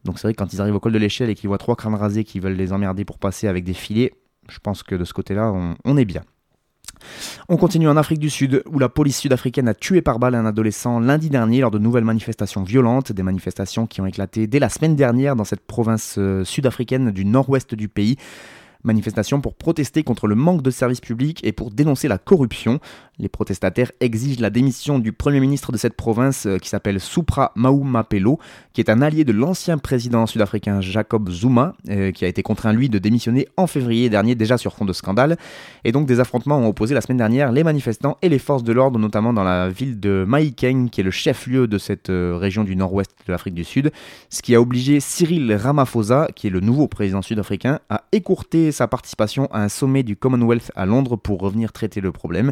Donc 0.06 0.20
c'est 0.20 0.27
vrai 0.27 0.34
que 0.36 0.38
quand 0.38 0.53
ils 0.53 0.62
arrivent 0.62 0.75
au 0.75 0.80
col 0.80 0.91
de 0.91 1.00
l'échelle 1.00 1.32
et 1.32 1.34
qu'ils 1.34 1.48
voient 1.48 1.58
trois 1.58 1.75
crânes 1.75 1.96
rasés 1.96 2.24
qui 2.24 2.39
veulent 2.39 2.53
les 2.53 2.72
emmerder 2.72 3.03
pour 3.03 3.18
passer 3.18 3.48
avec 3.48 3.63
des 3.63 3.74
filets, 3.74 4.13
je 4.48 4.60
pense 4.60 4.84
que 4.84 4.94
de 4.94 5.06
ce 5.06 5.13
côté-là, 5.13 5.51
on 5.84 5.98
est 5.98 6.06
bien. 6.06 6.22
On 7.50 7.57
continue 7.57 7.88
en 7.88 7.98
Afrique 7.98 8.19
du 8.19 8.29
Sud, 8.29 8.63
où 8.67 8.79
la 8.79 8.89
police 8.89 9.19
sud-africaine 9.19 9.67
a 9.67 9.74
tué 9.74 10.01
par 10.01 10.19
balle 10.19 10.36
un 10.36 10.45
adolescent 10.45 11.00
lundi 11.00 11.29
dernier 11.29 11.62
lors 11.62 11.71
de 11.71 11.79
nouvelles 11.79 12.03
manifestations 12.03 12.63
violentes, 12.63 13.12
des 13.12 13.24
manifestations 13.24 13.88
qui 13.88 14.01
ont 14.01 14.05
éclaté 14.05 14.48
dès 14.48 14.60
la 14.60 14.69
semaine 14.69 14.95
dernière 14.95 15.36
dans 15.36 15.43
cette 15.43 15.65
province 15.65 16.15
euh, 16.17 16.43
sud-africaine 16.43 17.12
du 17.12 17.25
nord-ouest 17.25 17.75
du 17.75 17.88
pays. 17.88 18.17
Manifestation 18.83 19.41
pour 19.41 19.53
protester 19.53 20.03
contre 20.03 20.25
le 20.25 20.33
manque 20.33 20.63
de 20.63 20.71
services 20.71 21.01
publics 21.01 21.39
et 21.43 21.51
pour 21.51 21.69
dénoncer 21.69 22.07
la 22.07 22.17
corruption. 22.17 22.79
Les 23.22 23.30
protestataires 23.30 23.92
exigent 24.00 24.42
la 24.42 24.50
démission 24.50 24.98
du 24.98 25.13
premier 25.13 25.40
ministre 25.40 25.72
de 25.72 25.78
cette 25.78 25.94
province 25.94 26.48
euh, 26.48 26.58
qui 26.58 26.70
s'appelle 26.70 27.00
Supra 27.00 27.51
Mahumapelo, 27.56 28.40
qui 28.74 28.82
est 28.82 28.90
un 28.90 29.00
allié 29.04 29.24
de 29.24 29.32
l'ancien 29.32 29.78
président 29.78 30.25
sud-africain 30.25 30.82
Jacob 30.82 31.30
Zuma, 31.30 31.75
euh, 31.90 32.12
qui 32.12 32.25
a 32.25 32.28
été 32.28 32.42
contraint 32.42 32.74
lui 32.74 32.90
de 32.90 32.98
démissionner 32.98 33.48
en 33.58 33.68
février 33.68 34.10
dernier 34.10 34.34
déjà 34.34 34.58
sur 34.58 34.74
fond 34.74 34.86
de 34.86 34.94
scandale. 34.94 35.38
Et 35.84 35.92
donc 35.92 36.08
des 36.08 36.20
affrontements 36.20 36.58
ont 36.58 36.68
opposé 36.68 36.96
la 36.96 37.01
semaine 37.01 37.20
dernière 37.20 37.51
les 37.51 37.63
manifestants 37.63 38.18
et 38.24 38.30
les 38.30 38.40
forces 38.40 38.63
de 38.63 38.74
l'ordre, 38.74 38.98
notamment 38.98 39.34
dans 39.34 39.44
la 39.44 39.70
ville 39.70 40.00
de 40.00 40.25
Mahikeng, 40.28 40.90
qui 40.90 41.01
est 41.01 41.04
le 41.04 41.12
chef-lieu 41.12 41.68
de 41.68 41.78
cette 41.78 42.10
euh, 42.10 42.36
région 42.36 42.63
du 42.63 42.75
nord-ouest 42.75 43.12
de 43.28 43.32
l'Afrique 43.32 43.54
du 43.54 43.66
Sud, 43.66 43.92
ce 44.32 44.42
qui 44.42 44.56
a 44.56 44.62
obligé 44.62 45.00
Cyril 45.00 45.54
Ramaphosa, 45.54 46.28
qui 46.36 46.48
est 46.48 46.51
le 46.51 46.60
nouveau 46.60 46.88
président 46.88 47.22
sud-africain, 47.22 47.82
à 47.92 48.06
écourter 48.13 48.72
sa 48.72 48.88
participation 48.88 49.46
à 49.51 49.62
un 49.62 49.70
sommet 49.70 50.01
du 50.01 50.16
Commonwealth 50.16 50.72
à 50.75 50.88
Londres 50.88 51.18
pour 51.18 51.40
revenir 51.40 51.72
traiter 51.72 52.01
le 52.01 52.12
problème. 52.12 52.51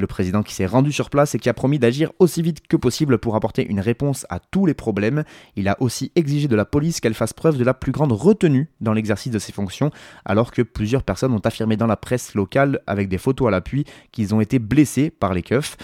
Le 0.00 0.06
président 0.06 0.42
qui 0.42 0.54
s'est 0.54 0.64
rendu 0.64 0.92
sur 0.92 1.10
place 1.10 1.34
et 1.34 1.38
qui 1.38 1.50
a 1.50 1.52
promis 1.52 1.78
d'agir 1.78 2.10
aussi 2.20 2.40
vite 2.40 2.66
que 2.66 2.76
possible 2.76 3.18
pour 3.18 3.36
apporter 3.36 3.66
une 3.68 3.80
réponse 3.80 4.24
à 4.30 4.38
tous 4.38 4.64
les 4.64 4.72
problèmes. 4.72 5.24
Il 5.56 5.68
a 5.68 5.76
aussi 5.78 6.10
exigé 6.16 6.48
de 6.48 6.56
la 6.56 6.64
police 6.64 7.00
qu'elle 7.00 7.12
fasse 7.12 7.34
preuve 7.34 7.58
de 7.58 7.64
la 7.64 7.74
plus 7.74 7.92
grande 7.92 8.12
retenue 8.12 8.70
dans 8.80 8.94
l'exercice 8.94 9.30
de 9.30 9.38
ses 9.38 9.52
fonctions, 9.52 9.90
alors 10.24 10.52
que 10.52 10.62
plusieurs 10.62 11.02
personnes 11.02 11.34
ont 11.34 11.40
affirmé 11.40 11.76
dans 11.76 11.86
la 11.86 11.98
presse 11.98 12.34
locale, 12.34 12.80
avec 12.86 13.10
des 13.10 13.18
photos 13.18 13.48
à 13.48 13.50
l'appui, 13.50 13.84
qu'ils 14.10 14.34
ont 14.34 14.40
été 14.40 14.58
blessés 14.58 15.10
par 15.10 15.34
les 15.34 15.42
keufs. 15.42 15.76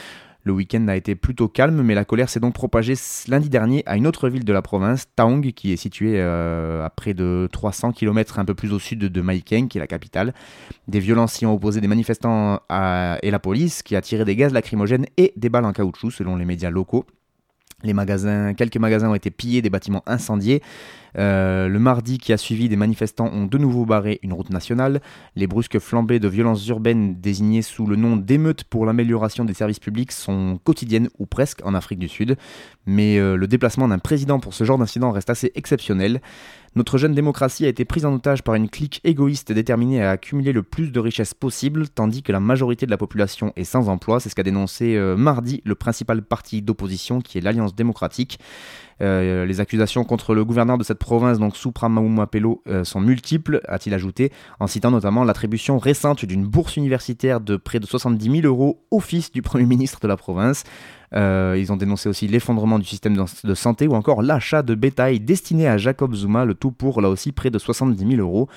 Le 0.46 0.52
week-end 0.52 0.86
a 0.86 0.94
été 0.94 1.16
plutôt 1.16 1.48
calme, 1.48 1.82
mais 1.82 1.96
la 1.96 2.04
colère 2.04 2.28
s'est 2.28 2.38
donc 2.38 2.54
propagée 2.54 2.94
lundi 3.26 3.48
dernier 3.48 3.82
à 3.84 3.96
une 3.96 4.06
autre 4.06 4.28
ville 4.28 4.44
de 4.44 4.52
la 4.52 4.62
province, 4.62 5.06
Taong, 5.16 5.40
qui 5.52 5.72
est 5.72 5.76
située 5.76 6.20
euh, 6.20 6.86
à 6.86 6.88
près 6.88 7.14
de 7.14 7.48
300 7.50 7.90
km 7.90 8.38
un 8.38 8.44
peu 8.44 8.54
plus 8.54 8.72
au 8.72 8.78
sud 8.78 9.00
de 9.00 9.20
Maikeng, 9.20 9.66
qui 9.66 9.78
est 9.78 9.80
la 9.80 9.88
capitale. 9.88 10.34
Des 10.86 11.00
violences 11.00 11.40
y 11.40 11.46
ont 11.46 11.54
opposé 11.54 11.80
des 11.80 11.88
manifestants 11.88 12.60
et 12.70 13.30
la 13.32 13.38
police, 13.40 13.82
qui 13.82 13.96
a 13.96 14.00
tiré 14.00 14.24
des 14.24 14.36
gaz 14.36 14.52
lacrymogènes 14.52 15.06
et 15.16 15.32
des 15.34 15.48
balles 15.48 15.64
en 15.64 15.72
caoutchouc, 15.72 16.12
selon 16.12 16.36
les 16.36 16.44
médias 16.44 16.70
locaux. 16.70 17.06
Les 17.86 17.92
magasins, 17.92 18.52
quelques 18.54 18.76
magasins 18.78 19.10
ont 19.10 19.14
été 19.14 19.30
pillés, 19.30 19.62
des 19.62 19.70
bâtiments 19.70 20.02
incendiés. 20.06 20.60
Euh, 21.18 21.68
le 21.68 21.78
mardi 21.78 22.18
qui 22.18 22.32
a 22.32 22.36
suivi, 22.36 22.68
des 22.68 22.76
manifestants 22.76 23.30
ont 23.32 23.46
de 23.46 23.58
nouveau 23.58 23.86
barré 23.86 24.18
une 24.22 24.32
route 24.32 24.50
nationale. 24.50 25.00
Les 25.36 25.46
brusques 25.46 25.78
flambées 25.78 26.18
de 26.18 26.28
violences 26.28 26.66
urbaines 26.66 27.14
désignées 27.14 27.62
sous 27.62 27.86
le 27.86 27.96
nom 27.96 28.16
d'émeutes 28.16 28.64
pour 28.64 28.86
l'amélioration 28.86 29.44
des 29.44 29.54
services 29.54 29.78
publics 29.78 30.12
sont 30.12 30.58
quotidiennes 30.64 31.08
ou 31.18 31.26
presque 31.26 31.64
en 31.64 31.74
Afrique 31.74 32.00
du 32.00 32.08
Sud. 32.08 32.36
Mais 32.86 33.18
euh, 33.18 33.36
le 33.36 33.46
déplacement 33.46 33.86
d'un 33.88 33.98
président 33.98 34.40
pour 34.40 34.52
ce 34.52 34.64
genre 34.64 34.78
d'incident 34.78 35.12
reste 35.12 35.30
assez 35.30 35.52
exceptionnel. 35.54 36.20
Notre 36.76 36.98
jeune 36.98 37.14
démocratie 37.14 37.64
a 37.64 37.68
été 37.68 37.86
prise 37.86 38.04
en 38.04 38.12
otage 38.12 38.42
par 38.42 38.54
une 38.54 38.68
clique 38.68 39.00
égoïste 39.02 39.50
déterminée 39.50 40.02
à 40.02 40.10
accumuler 40.10 40.52
le 40.52 40.62
plus 40.62 40.92
de 40.92 41.00
richesses 41.00 41.32
possible, 41.32 41.88
tandis 41.88 42.22
que 42.22 42.32
la 42.32 42.38
majorité 42.38 42.84
de 42.84 42.90
la 42.90 42.98
population 42.98 43.54
est 43.56 43.64
sans 43.64 43.88
emploi. 43.88 44.20
C'est 44.20 44.28
ce 44.28 44.34
qu'a 44.34 44.42
dénoncé 44.42 44.94
euh, 44.94 45.16
mardi 45.16 45.62
le 45.64 45.74
principal 45.74 46.20
parti 46.20 46.60
d'opposition 46.60 47.22
qui 47.22 47.38
est 47.38 47.40
l'Alliance 47.40 47.74
démocratique. 47.74 48.38
Euh, 49.00 49.46
les 49.46 49.60
accusations 49.60 50.04
contre 50.04 50.34
le 50.34 50.44
gouverneur 50.44 50.76
de 50.76 50.84
cette 50.84 50.98
province, 50.98 51.38
donc 51.38 51.56
Supra 51.56 51.88
Maumapelo, 51.88 52.62
euh, 52.66 52.84
sont 52.84 53.00
multiples, 53.00 53.62
a-t-il 53.68 53.94
ajouté, 53.94 54.30
en 54.60 54.66
citant 54.66 54.90
notamment 54.90 55.24
l'attribution 55.24 55.78
récente 55.78 56.26
d'une 56.26 56.46
bourse 56.46 56.76
universitaire 56.76 57.40
de 57.40 57.56
près 57.56 57.80
de 57.80 57.86
70 57.86 58.42
000 58.42 58.46
euros 58.46 58.84
au 58.90 59.00
fils 59.00 59.32
du 59.32 59.40
Premier 59.40 59.64
ministre 59.64 59.98
de 60.00 60.08
la 60.08 60.18
province. 60.18 60.64
Euh, 61.16 61.56
ils 61.58 61.72
ont 61.72 61.76
dénoncé 61.76 62.08
aussi 62.08 62.28
l'effondrement 62.28 62.78
du 62.78 62.84
système 62.84 63.16
de 63.16 63.54
santé 63.54 63.86
ou 63.88 63.94
encore 63.94 64.22
l'achat 64.22 64.62
de 64.62 64.74
bétail 64.74 65.18
destiné 65.20 65.66
à 65.66 65.78
Jacob 65.78 66.14
Zuma, 66.14 66.44
le 66.44 66.54
tout 66.54 66.72
pour 66.72 67.00
là 67.00 67.08
aussi 67.08 67.32
près 67.32 67.50
de 67.50 67.58
70 67.58 68.16
000 68.16 68.20
euros. 68.20 68.48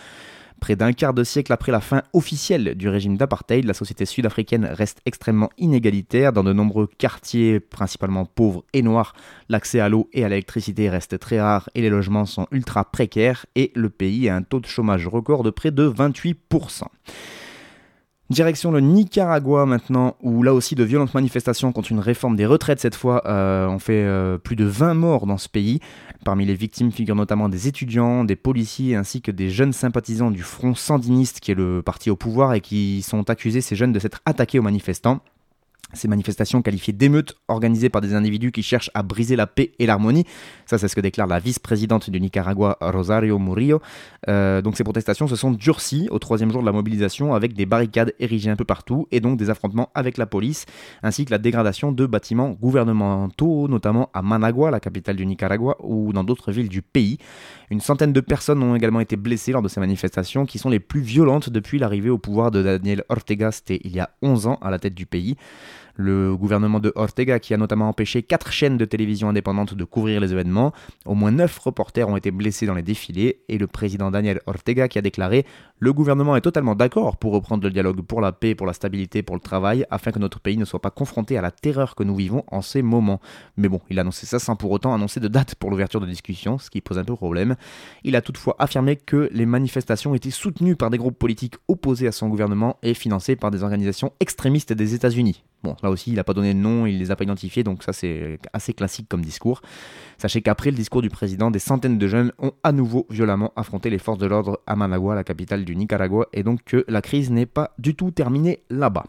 Près 0.59 0.75
d'un 0.75 0.91
quart 0.91 1.13
de 1.13 1.23
siècle 1.23 1.53
après 1.53 1.71
la 1.71 1.79
fin 1.79 2.03
officielle 2.11 2.75
du 2.75 2.89
régime 2.89 3.15
d'apartheid, 3.15 3.63
la 3.63 3.73
société 3.73 4.05
sud-africaine 4.05 4.65
reste 4.65 4.99
extrêmement 5.05 5.49
inégalitaire. 5.57 6.33
Dans 6.33 6.43
de 6.43 6.51
nombreux 6.51 6.89
quartiers, 6.97 7.61
principalement 7.61 8.25
pauvres 8.25 8.65
et 8.73 8.81
noirs, 8.81 9.13
l'accès 9.47 9.79
à 9.79 9.87
l'eau 9.87 10.09
et 10.11 10.25
à 10.25 10.29
l'électricité 10.29 10.89
reste 10.89 11.17
très 11.17 11.39
rare 11.39 11.69
et 11.75 11.81
les 11.81 11.89
logements 11.89 12.25
sont 12.25 12.45
ultra 12.51 12.83
précaires 12.83 13.45
et 13.55 13.71
le 13.73 13.89
pays 13.89 14.27
a 14.27 14.35
un 14.35 14.41
taux 14.41 14.59
de 14.59 14.65
chômage 14.65 15.07
record 15.07 15.43
de 15.43 15.49
près 15.49 15.71
de 15.71 15.87
28%. 15.87 16.83
Direction 18.29 18.69
le 18.69 18.79
Nicaragua 18.79 19.65
maintenant, 19.65 20.15
où 20.21 20.43
là 20.43 20.53
aussi 20.53 20.75
de 20.75 20.83
violentes 20.83 21.15
manifestations 21.15 21.71
contre 21.71 21.91
une 21.91 21.99
réforme 21.99 22.35
des 22.35 22.45
retraites 22.45 22.79
cette 22.79 22.93
fois 22.93 23.23
euh, 23.25 23.67
ont 23.67 23.79
fait 23.79 24.03
euh, 24.05 24.37
plus 24.37 24.55
de 24.55 24.65
20 24.65 24.93
morts 24.93 25.25
dans 25.25 25.39
ce 25.39 25.49
pays. 25.49 25.79
Parmi 26.23 26.45
les 26.45 26.53
victimes 26.53 26.91
figurent 26.91 27.15
notamment 27.15 27.49
des 27.49 27.67
étudiants, 27.67 28.23
des 28.23 28.35
policiers 28.35 28.95
ainsi 28.95 29.23
que 29.23 29.31
des 29.31 29.49
jeunes 29.49 29.73
sympathisants 29.73 30.29
du 30.29 30.43
Front 30.43 30.75
Sandiniste 30.75 31.39
qui 31.39 31.49
est 31.49 31.55
le 31.55 31.81
parti 31.81 32.11
au 32.11 32.15
pouvoir 32.15 32.53
et 32.53 32.61
qui 32.61 33.01
sont 33.01 33.27
accusés 33.31 33.61
ces 33.61 33.75
jeunes 33.75 33.93
de 33.93 33.99
s'être 33.99 34.21
attaqués 34.25 34.59
aux 34.59 34.63
manifestants. 34.63 35.21
Ces 35.93 36.07
manifestations 36.07 36.61
qualifiées 36.61 36.93
d'émeutes 36.93 37.35
organisées 37.47 37.89
par 37.89 38.01
des 38.01 38.13
individus 38.13 38.51
qui 38.51 38.61
cherchent 38.61 38.91
à 38.93 39.01
briser 39.01 39.35
la 39.35 39.47
paix 39.47 39.71
et 39.79 39.85
l'harmonie. 39.85 40.25
Ça, 40.65 40.77
c'est 40.77 40.87
ce 40.87 40.95
que 40.95 41.01
déclare 41.01 41.27
la 41.27 41.39
vice-présidente 41.39 42.09
du 42.09 42.21
Nicaragua, 42.21 42.77
Rosario 42.79 43.39
Murillo. 43.39 43.81
Euh, 44.27 44.61
donc 44.61 44.77
ces 44.77 44.83
protestations 44.83 45.27
se 45.27 45.35
sont 45.35 45.51
durcies 45.51 46.07
au 46.11 46.19
troisième 46.19 46.51
jour 46.51 46.61
de 46.61 46.65
la 46.65 46.71
mobilisation 46.71 47.33
avec 47.33 47.53
des 47.53 47.65
barricades 47.65 48.13
érigées 48.19 48.51
un 48.51 48.55
peu 48.55 48.65
partout 48.65 49.07
et 49.11 49.19
donc 49.19 49.37
des 49.37 49.49
affrontements 49.49 49.89
avec 49.95 50.17
la 50.17 50.25
police, 50.25 50.65
ainsi 51.01 51.25
que 51.25 51.31
la 51.31 51.37
dégradation 51.37 51.91
de 51.91 52.05
bâtiments 52.05 52.51
gouvernementaux, 52.51 53.67
notamment 53.67 54.09
à 54.13 54.21
Managua, 54.21 54.71
la 54.71 54.79
capitale 54.79 55.15
du 55.15 55.25
Nicaragua, 55.25 55.75
ou 55.79 56.13
dans 56.13 56.23
d'autres 56.23 56.51
villes 56.51 56.69
du 56.69 56.81
pays. 56.81 57.17
Une 57.71 57.81
centaine 57.81 58.13
de 58.13 58.21
personnes 58.21 58.61
ont 58.63 58.75
également 58.75 58.99
été 58.99 59.15
blessées 59.15 59.51
lors 59.51 59.61
de 59.61 59.67
ces 59.67 59.79
manifestations 59.79 60.45
qui 60.45 60.59
sont 60.59 60.69
les 60.69 60.79
plus 60.79 61.01
violentes 61.01 61.49
depuis 61.49 61.79
l'arrivée 61.79 62.09
au 62.09 62.17
pouvoir 62.17 62.51
de 62.51 62.61
Daniel 62.63 63.03
Ortega, 63.09 63.51
c'était 63.51 63.79
il 63.83 63.91
y 63.95 63.99
a 63.99 64.09
11 64.21 64.47
ans 64.47 64.59
à 64.61 64.69
la 64.69 64.79
tête 64.79 64.95
du 64.95 65.05
pays. 65.05 65.35
Le 66.01 66.33
gouvernement 66.37 66.79
de 66.79 66.93
Ortega 66.95 67.39
qui 67.39 67.53
a 67.53 67.57
notamment 67.57 67.89
empêché 67.89 68.23
quatre 68.23 68.53
chaînes 68.53 68.77
de 68.77 68.85
télévision 68.85 69.27
indépendantes 69.27 69.73
de 69.73 69.83
couvrir 69.83 70.21
les 70.21 70.31
événements. 70.31 70.71
Au 71.05 71.13
moins 71.13 71.29
neuf 71.29 71.59
reporters 71.59 72.07
ont 72.07 72.15
été 72.15 72.31
blessés 72.31 72.65
dans 72.65 72.73
les 72.73 72.81
défilés 72.81 73.41
et 73.49 73.57
le 73.57 73.67
président 73.67 74.09
Daniel 74.09 74.39
Ortega 74.45 74.87
qui 74.87 74.97
a 74.97 75.01
déclaré 75.01 75.45
Le 75.77 75.91
gouvernement 75.91 76.37
est 76.37 76.41
totalement 76.41 76.73
d'accord 76.73 77.17
pour 77.17 77.33
reprendre 77.33 77.65
le 77.65 77.69
dialogue 77.69 78.01
pour 78.01 78.21
la 78.21 78.31
paix, 78.31 78.55
pour 78.55 78.65
la 78.65 78.71
stabilité, 78.71 79.23
pour 79.23 79.35
le 79.35 79.41
travail, 79.41 79.85
afin 79.91 80.13
que 80.13 80.19
notre 80.19 80.39
pays 80.39 80.55
ne 80.55 80.63
soit 80.63 80.81
pas 80.81 80.89
confronté 80.89 81.37
à 81.37 81.41
la 81.41 81.51
terreur 81.51 81.95
que 81.95 82.03
nous 82.03 82.15
vivons 82.15 82.45
en 82.47 82.61
ces 82.61 82.81
moments. 82.81 83.19
Mais 83.57 83.67
bon, 83.67 83.81
il 83.89 83.99
a 83.99 84.03
annoncé 84.03 84.25
ça 84.25 84.39
sans 84.39 84.55
pour 84.55 84.71
autant 84.71 84.93
annoncer 84.93 85.19
de 85.19 85.27
date 85.27 85.55
pour 85.55 85.69
l'ouverture 85.69 85.99
de 85.99 86.05
discussions, 86.05 86.59
ce 86.59 86.69
qui 86.69 86.79
pose 86.79 86.97
un 86.97 87.03
peu 87.03 87.17
problème. 87.17 87.57
Il 88.05 88.15
a 88.15 88.21
toutefois 88.21 88.55
affirmé 88.57 88.95
que 88.95 89.27
les 89.33 89.45
manifestations 89.45 90.15
étaient 90.15 90.31
soutenues 90.31 90.77
par 90.77 90.91
des 90.91 90.97
groupes 90.97 91.19
politiques 91.19 91.55
opposés 91.67 92.07
à 92.07 92.13
son 92.13 92.29
gouvernement 92.29 92.77
et 92.83 92.93
financées 92.93 93.35
par 93.35 93.51
des 93.51 93.63
organisations 93.63 94.13
extrémistes 94.21 94.71
des 94.71 94.95
États-Unis. 94.95 95.43
Bon, 95.63 95.75
là 95.83 95.89
aussi, 95.89 96.11
il 96.11 96.15
n'a 96.15 96.23
pas 96.23 96.33
donné 96.33 96.53
de 96.53 96.59
nom, 96.59 96.85
il 96.85 96.95
ne 96.95 96.99
les 96.99 97.11
a 97.11 97.17
pas 97.17 97.25
identifiés, 97.25 97.63
donc 97.63 97.83
ça 97.83 97.91
c'est 97.91 98.39
assez 98.53 98.73
classique 98.73 99.07
comme 99.09 99.21
discours. 99.21 99.61
Sachez 100.17 100.41
qu'après 100.41 100.71
le 100.71 100.77
discours 100.77 101.01
du 101.01 101.09
président, 101.09 101.51
des 101.51 101.59
centaines 101.59 101.97
de 101.97 102.07
jeunes 102.07 102.31
ont 102.39 102.53
à 102.63 102.71
nouveau 102.71 103.05
violemment 103.09 103.51
affronté 103.57 103.89
les 103.89 103.99
forces 103.99 104.19
de 104.19 104.25
l'ordre 104.25 104.61
à 104.67 104.75
Managua, 104.77 105.15
la 105.15 105.25
capitale 105.25 105.65
du 105.65 105.75
Nicaragua, 105.75 106.27
et 106.31 106.43
donc 106.43 106.63
que 106.63 106.85
la 106.87 107.01
crise 107.01 107.29
n'est 107.29 107.45
pas 107.45 107.73
du 107.77 107.93
tout 107.95 108.11
terminée 108.11 108.63
là-bas. 108.69 109.03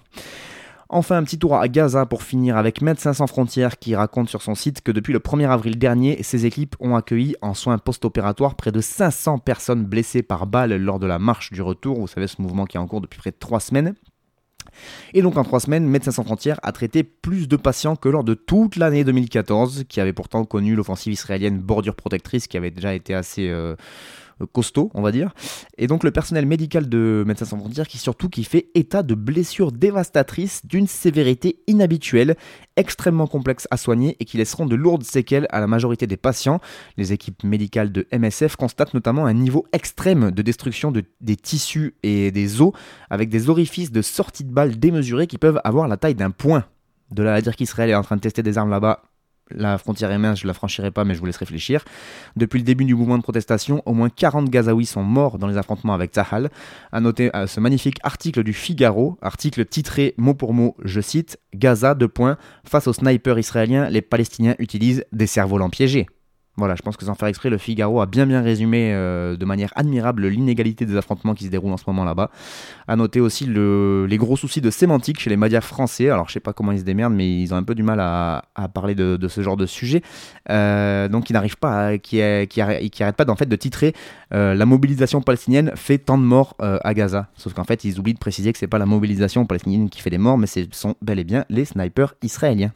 Enfin, 0.92 1.18
un 1.18 1.22
petit 1.22 1.38
tour 1.38 1.54
à 1.54 1.68
Gaza 1.68 2.04
pour 2.04 2.24
finir 2.24 2.56
avec 2.56 2.82
Médecins 2.82 3.12
sans 3.12 3.28
frontières 3.28 3.78
qui 3.78 3.94
raconte 3.94 4.28
sur 4.28 4.42
son 4.42 4.56
site 4.56 4.80
que 4.80 4.90
depuis 4.90 5.12
le 5.12 5.20
1er 5.20 5.48
avril 5.48 5.78
dernier, 5.78 6.20
ses 6.24 6.46
équipes 6.46 6.74
ont 6.80 6.96
accueilli 6.96 7.36
en 7.42 7.54
soins 7.54 7.78
post-opératoires 7.78 8.56
près 8.56 8.72
de 8.72 8.80
500 8.80 9.38
personnes 9.38 9.84
blessées 9.84 10.24
par 10.24 10.48
balles 10.48 10.74
lors 10.74 10.98
de 10.98 11.06
la 11.06 11.20
marche 11.20 11.52
du 11.52 11.62
retour. 11.62 12.00
Vous 12.00 12.08
savez, 12.08 12.26
ce 12.26 12.42
mouvement 12.42 12.64
qui 12.64 12.76
est 12.76 12.80
en 12.80 12.88
cours 12.88 13.00
depuis 13.00 13.20
près 13.20 13.30
de 13.30 13.36
3 13.38 13.60
semaines. 13.60 13.94
Et 15.14 15.22
donc 15.22 15.36
en 15.36 15.44
trois 15.44 15.60
semaines, 15.60 15.86
Médecins 15.86 16.10
sans 16.10 16.24
frontières 16.24 16.58
a 16.62 16.72
traité 16.72 17.02
plus 17.02 17.48
de 17.48 17.56
patients 17.56 17.96
que 17.96 18.08
lors 18.08 18.24
de 18.24 18.34
toute 18.34 18.76
l'année 18.76 19.04
2014, 19.04 19.84
qui 19.88 20.00
avait 20.00 20.12
pourtant 20.12 20.44
connu 20.44 20.74
l'offensive 20.74 21.12
israélienne 21.12 21.58
bordure 21.58 21.94
protectrice, 21.94 22.46
qui 22.46 22.56
avait 22.56 22.70
déjà 22.70 22.94
été 22.94 23.14
assez 23.14 23.48
euh, 23.48 23.76
costaud, 24.46 24.90
on 24.94 25.02
va 25.02 25.12
dire. 25.12 25.32
Et 25.78 25.86
donc 25.86 26.04
le 26.04 26.10
personnel 26.10 26.46
médical 26.46 26.88
de 26.88 27.24
Médecins 27.26 27.44
sans 27.44 27.58
frontières 27.58 27.88
qui 27.88 27.98
surtout 27.98 28.28
qui 28.28 28.44
fait 28.44 28.68
état 28.74 29.02
de 29.02 29.14
blessures 29.14 29.72
dévastatrices 29.72 30.64
d'une 30.66 30.86
sévérité 30.86 31.60
inhabituelle, 31.66 32.36
extrêmement 32.76 33.26
complexe 33.26 33.66
à 33.70 33.76
soigner 33.76 34.16
et 34.20 34.24
qui 34.24 34.36
laisseront 34.36 34.66
de 34.66 34.76
lourdes 34.76 35.04
séquelles 35.04 35.46
à 35.50 35.60
la 35.60 35.66
majorité 35.66 36.06
des 36.06 36.16
patients. 36.16 36.60
Les 36.96 37.12
équipes 37.12 37.44
médicales 37.44 37.92
de 37.92 38.06
MSF 38.12 38.56
constatent 38.56 38.94
notamment 38.94 39.26
un 39.26 39.34
niveau 39.34 39.66
extrême 39.72 40.30
de 40.30 40.42
destruction 40.42 40.92
de, 40.92 41.04
des 41.20 41.36
tissus 41.36 41.94
et 42.02 42.30
des 42.30 42.60
os 42.60 42.72
avec 43.10 43.28
des 43.28 43.50
orifices 43.50 43.92
de 43.92 44.02
sortie 44.02 44.44
de 44.44 44.52
balles 44.52 44.78
démesurés 44.78 45.26
qui 45.26 45.38
peuvent 45.38 45.60
avoir 45.64 45.88
la 45.88 45.96
taille 45.96 46.14
d'un 46.14 46.30
point. 46.30 46.64
De 47.10 47.22
là 47.22 47.34
à 47.34 47.40
dire 47.40 47.56
qu'Israël 47.56 47.90
est 47.90 47.94
en 47.94 48.02
train 48.02 48.16
de 48.16 48.20
tester 48.20 48.42
des 48.42 48.56
armes 48.56 48.70
là-bas, 48.70 49.02
la 49.52 49.78
frontière 49.78 50.10
est 50.10 50.18
mince, 50.18 50.40
je 50.40 50.46
la 50.46 50.54
franchirai 50.54 50.90
pas, 50.90 51.04
mais 51.04 51.14
je 51.14 51.20
vous 51.20 51.26
laisse 51.26 51.36
réfléchir. 51.36 51.84
Depuis 52.36 52.58
le 52.58 52.64
début 52.64 52.84
du 52.84 52.94
mouvement 52.94 53.18
de 53.18 53.22
protestation, 53.22 53.82
au 53.86 53.92
moins 53.92 54.08
40 54.08 54.48
Gazaouis 54.50 54.86
sont 54.86 55.02
morts 55.02 55.38
dans 55.38 55.46
les 55.46 55.56
affrontements 55.56 55.94
avec 55.94 56.12
Tahal. 56.12 56.50
À 56.92 57.00
noter 57.00 57.34
euh, 57.34 57.46
ce 57.46 57.60
magnifique 57.60 57.98
article 58.02 58.42
du 58.42 58.52
Figaro, 58.52 59.18
article 59.22 59.64
titré 59.64 60.14
mot 60.16 60.34
pour 60.34 60.54
mot, 60.54 60.76
je 60.84 61.00
cite 61.00 61.38
Gaza, 61.54 61.94
deux 61.94 62.08
points, 62.08 62.36
face 62.64 62.86
aux 62.86 62.92
snipers 62.92 63.38
israéliens, 63.38 63.88
les 63.88 64.02
Palestiniens 64.02 64.54
utilisent 64.58 65.04
des 65.12 65.26
cerfs-volants 65.26 65.70
piégés. 65.70 66.06
Voilà, 66.60 66.74
je 66.74 66.82
pense 66.82 66.98
que 66.98 67.06
sans 67.06 67.14
faire 67.14 67.28
exprès, 67.28 67.48
le 67.48 67.56
Figaro 67.56 68.02
a 68.02 68.06
bien 68.06 68.26
bien 68.26 68.42
résumé 68.42 68.92
euh, 68.92 69.34
de 69.34 69.44
manière 69.46 69.72
admirable 69.76 70.28
l'inégalité 70.28 70.84
des 70.84 70.94
affrontements 70.94 71.32
qui 71.32 71.46
se 71.46 71.48
déroulent 71.48 71.72
en 71.72 71.78
ce 71.78 71.84
moment 71.86 72.04
là-bas. 72.04 72.30
À 72.86 72.96
noter 72.96 73.18
aussi 73.18 73.46
les 73.46 74.16
gros 74.18 74.36
soucis 74.36 74.60
de 74.60 74.68
sémantique 74.68 75.20
chez 75.20 75.30
les 75.30 75.38
médias 75.38 75.62
français. 75.62 76.10
Alors 76.10 76.28
je 76.28 76.34
sais 76.34 76.40
pas 76.40 76.52
comment 76.52 76.72
ils 76.72 76.80
se 76.80 76.84
démerdent, 76.84 77.14
mais 77.14 77.40
ils 77.40 77.54
ont 77.54 77.56
un 77.56 77.62
peu 77.62 77.74
du 77.74 77.82
mal 77.82 77.98
à, 77.98 78.42
parler 78.74 78.94
de, 78.94 79.26
ce 79.26 79.40
genre 79.40 79.56
de 79.56 79.64
sujet. 79.64 80.02
Euh, 80.50 81.08
donc 81.08 81.30
ils 81.30 81.32
n'arrivent 81.32 81.56
pas, 81.56 81.86
à, 81.86 81.98
qui, 81.98 82.20
qui, 82.50 82.60
pas 82.60 83.36
fait 83.36 83.48
de 83.48 83.56
titrer 83.56 83.94
euh, 84.34 84.52
la 84.54 84.66
mobilisation 84.66 85.22
palestinienne 85.22 85.72
fait 85.76 85.96
tant 85.96 86.18
de 86.18 86.24
morts 86.24 86.56
à 86.58 86.92
Gaza. 86.92 87.28
Sauf 87.36 87.54
qu'en 87.54 87.64
fait 87.64 87.84
ils 87.84 87.98
oublient 87.98 88.12
de 88.12 88.18
préciser 88.18 88.52
que 88.52 88.58
c'est 88.58 88.66
pas 88.66 88.78
la 88.78 88.84
mobilisation 88.84 89.46
palestinienne 89.46 89.88
qui 89.88 90.02
fait 90.02 90.10
des 90.10 90.18
morts, 90.18 90.36
mais 90.36 90.46
ce 90.46 90.60
sont 90.72 90.94
bel 91.00 91.18
et 91.18 91.24
bien 91.24 91.46
les 91.48 91.64
snipers 91.64 92.16
israéliens. 92.22 92.72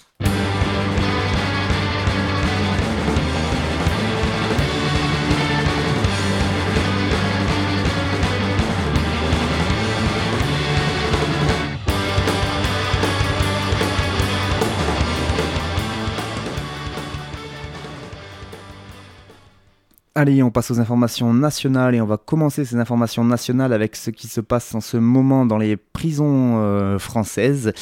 Allez, 20.16 20.44
on 20.44 20.52
passe 20.52 20.70
aux 20.70 20.78
informations 20.78 21.34
nationales 21.34 21.96
et 21.96 22.00
on 22.00 22.06
va 22.06 22.18
commencer 22.18 22.64
ces 22.64 22.76
informations 22.76 23.24
nationales 23.24 23.72
avec 23.72 23.96
ce 23.96 24.10
qui 24.10 24.28
se 24.28 24.40
passe 24.40 24.72
en 24.72 24.80
ce 24.80 24.96
moment 24.96 25.44
dans 25.44 25.58
les 25.58 25.76
prisons 25.76 26.62
euh, 26.62 27.00
françaises. 27.00 27.72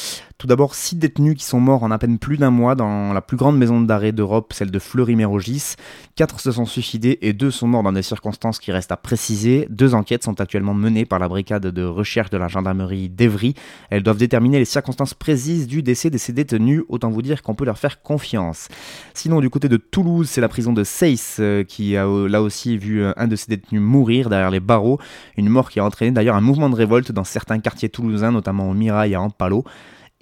Tout 0.43 0.49
d'abord, 0.49 0.75
six 0.75 0.97
détenus 0.97 1.37
qui 1.37 1.45
sont 1.45 1.61
morts 1.61 1.85
en 1.85 1.93
à 1.93 1.99
peine 1.99 2.19
plus 2.19 2.37
d'un 2.37 2.51
mois 2.51 2.75
dans 2.75 3.13
la 3.13 3.23
plus 3.23 3.37
grande 3.37 3.57
maison 3.57 3.81
d'arrêt 3.81 4.11
d'Europe, 4.11 4.53
celle 4.53 4.73
de 4.73 4.79
Fleury-Mérogis. 4.81 5.77
Quatre 6.17 6.41
se 6.41 6.51
sont 6.51 6.65
suicidés 6.65 7.17
et 7.23 7.33
deux 7.33 7.53
sont 7.53 7.69
morts 7.69 7.85
dans 7.85 7.93
des 7.93 8.03
circonstances 8.03 8.59
qui 8.59 8.73
restent 8.73 8.91
à 8.91 8.97
préciser. 8.97 9.69
Deux 9.71 9.95
enquêtes 9.95 10.25
sont 10.25 10.41
actuellement 10.41 10.75
menées 10.75 11.05
par 11.05 11.21
la 11.21 11.29
brigade 11.29 11.69
de 11.69 11.85
recherche 11.85 12.29
de 12.31 12.39
la 12.39 12.49
gendarmerie 12.49 13.09
d'Evry. 13.09 13.55
Elles 13.89 14.03
doivent 14.03 14.17
déterminer 14.17 14.59
les 14.59 14.65
circonstances 14.65 15.15
précises 15.15 15.69
du 15.69 15.81
décès 15.81 16.11
de 16.11 16.19
ces 16.19 16.33
détenus. 16.33 16.83
Autant 16.89 17.11
vous 17.11 17.23
dire 17.23 17.41
qu'on 17.43 17.55
peut 17.55 17.65
leur 17.65 17.79
faire 17.79 18.03
confiance. 18.03 18.67
Sinon, 19.15 19.39
du 19.39 19.49
côté 19.49 19.69
de 19.69 19.77
Toulouse, 19.77 20.29
c'est 20.29 20.41
la 20.41 20.49
prison 20.49 20.73
de 20.73 20.83
Seyss 20.83 21.37
euh, 21.39 21.63
qui 21.63 21.97
a 21.97 22.09
euh, 22.09 22.27
là 22.27 22.43
aussi 22.43 22.77
vu 22.79 23.05
un 23.05 23.29
de 23.29 23.37
ses 23.37 23.47
détenus 23.47 23.81
mourir 23.81 24.29
derrière 24.29 24.51
les 24.51 24.59
barreaux. 24.59 24.99
Une 25.37 25.49
mort 25.49 25.71
qui 25.71 25.79
a 25.79 25.85
entraîné 25.85 26.11
d'ailleurs 26.11 26.35
un 26.35 26.41
mouvement 26.41 26.69
de 26.69 26.75
révolte 26.75 27.13
dans 27.13 27.23
certains 27.23 27.61
quartiers 27.61 27.91
toulousains, 27.91 28.33
notamment 28.33 28.69
au 28.69 28.75
Mirail 28.75 29.13
et 29.13 29.15
à 29.15 29.23
Ampalo. 29.23 29.65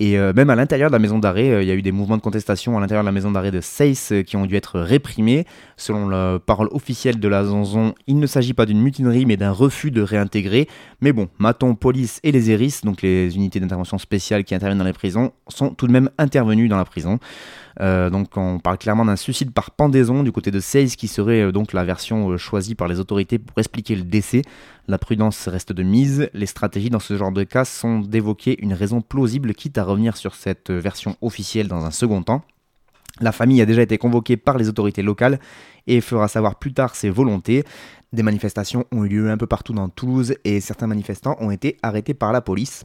Et 0.01 0.19
euh, 0.19 0.33
même 0.35 0.49
à 0.49 0.57
l'intérieur 0.57 0.89
de 0.89 0.95
la 0.95 0.99
maison 0.99 1.19
d'arrêt, 1.19 1.51
euh, 1.51 1.63
il 1.63 1.69
y 1.69 1.71
a 1.71 1.75
eu 1.75 1.83
des 1.83 1.93
mouvements 1.93 2.17
de 2.17 2.23
contestation 2.23 2.75
à 2.79 2.81
l'intérieur 2.81 3.05
de 3.05 3.09
la 3.09 3.13
maison 3.13 3.31
d'arrêt 3.31 3.51
de 3.51 3.61
Seyss 3.61 4.13
euh, 4.13 4.23
qui 4.23 4.39
ont 4.39 4.47
dû 4.47 4.57
être 4.57 4.81
réprimés. 4.81 5.45
Selon 5.77 6.09
la 6.09 6.39
parole 6.39 6.69
officielle 6.73 7.21
de 7.21 7.29
la 7.29 7.45
Zanzon, 7.45 7.95
il 8.07 8.19
ne 8.19 8.27
s'agit 8.27 8.55
pas 8.55 8.65
d'une 8.65 8.81
mutinerie 8.81 9.27
mais 9.27 9.37
d'un 9.37 9.53
refus 9.53 9.91
de 9.91 10.01
réintégrer. 10.01 10.69
Mais 11.03 11.13
bon, 11.13 11.29
Maton, 11.39 11.75
police 11.75 12.19
et 12.23 12.33
les 12.33 12.51
ERIS, 12.51 12.81
donc 12.83 13.03
les 13.03 13.37
unités 13.37 13.61
d'intervention 13.61 13.99
spéciales 13.99 14.45
qui 14.45 14.55
interviennent 14.55 14.79
dans 14.79 14.85
les 14.85 14.95
prisons, 14.95 15.33
sont 15.49 15.75
tout 15.75 15.87
de 15.87 15.93
même 15.93 16.09
intervenus 16.17 16.71
dans 16.71 16.79
la 16.79 16.87
prison. 16.87 17.19
Donc 17.79 18.37
on 18.37 18.59
parle 18.59 18.79
clairement 18.79 19.05
d'un 19.05 19.17
suicide 19.17 19.53
par 19.53 19.71
pendaison 19.71 20.23
du 20.23 20.33
côté 20.33 20.51
de 20.51 20.61
Seyss 20.61 20.97
qui 20.97 21.09
serait 21.09 21.53
donc 21.53 21.73
la 21.73 21.85
version 21.85 22.37
choisie 22.37 22.75
par 22.75 22.89
les 22.89 23.01
autorités 23.01 23.39
pour 23.39 23.59
expliquer 23.59 23.95
le 23.97 24.03
décès. 24.03 24.43
La 24.89 24.99
prudence 24.99 25.49
reste 25.49 25.73
de 25.73 25.83
mise. 25.83 26.29
Les 26.35 26.47
stratégies 26.47 26.91
dans 26.91 26.99
ce 26.99 27.17
genre 27.17 27.33
de 27.33 27.45
cas 27.45 27.65
sont 27.65 28.01
d'évoquer 28.01 28.61
une 28.63 28.75
raison 28.75 29.01
plausible, 29.01 29.55
quitte 29.55 29.79
à 29.79 29.85
revenir 29.85 30.17
sur 30.17 30.35
cette 30.35 30.71
version 30.71 31.17
officielle 31.21 31.69
dans 31.69 31.85
un 31.85 31.91
second 31.91 32.23
temps. 32.23 32.43
La 33.21 33.33
famille 33.33 33.61
a 33.61 33.67
déjà 33.67 33.83
été 33.83 33.99
convoquée 33.99 34.37
par 34.37 34.57
les 34.57 34.69
autorités 34.69 35.03
locales 35.03 35.39
et 35.87 36.01
fera 36.01 36.29
savoir 36.29 36.59
plus 36.59 36.73
tard 36.73 36.95
ses 36.95 37.11
volontés. 37.11 37.65
Des 38.13 38.23
manifestations 38.23 38.87
ont 38.93 39.05
eu 39.05 39.09
lieu 39.09 39.31
un 39.31 39.37
peu 39.37 39.47
partout 39.47 39.73
dans 39.73 39.89
Toulouse 39.89 40.35
et 40.45 40.61
certains 40.61 40.87
manifestants 40.87 41.37
ont 41.39 41.51
été 41.51 41.77
arrêtés 41.83 42.15
par 42.15 42.33
la 42.33 42.41
police. 42.41 42.85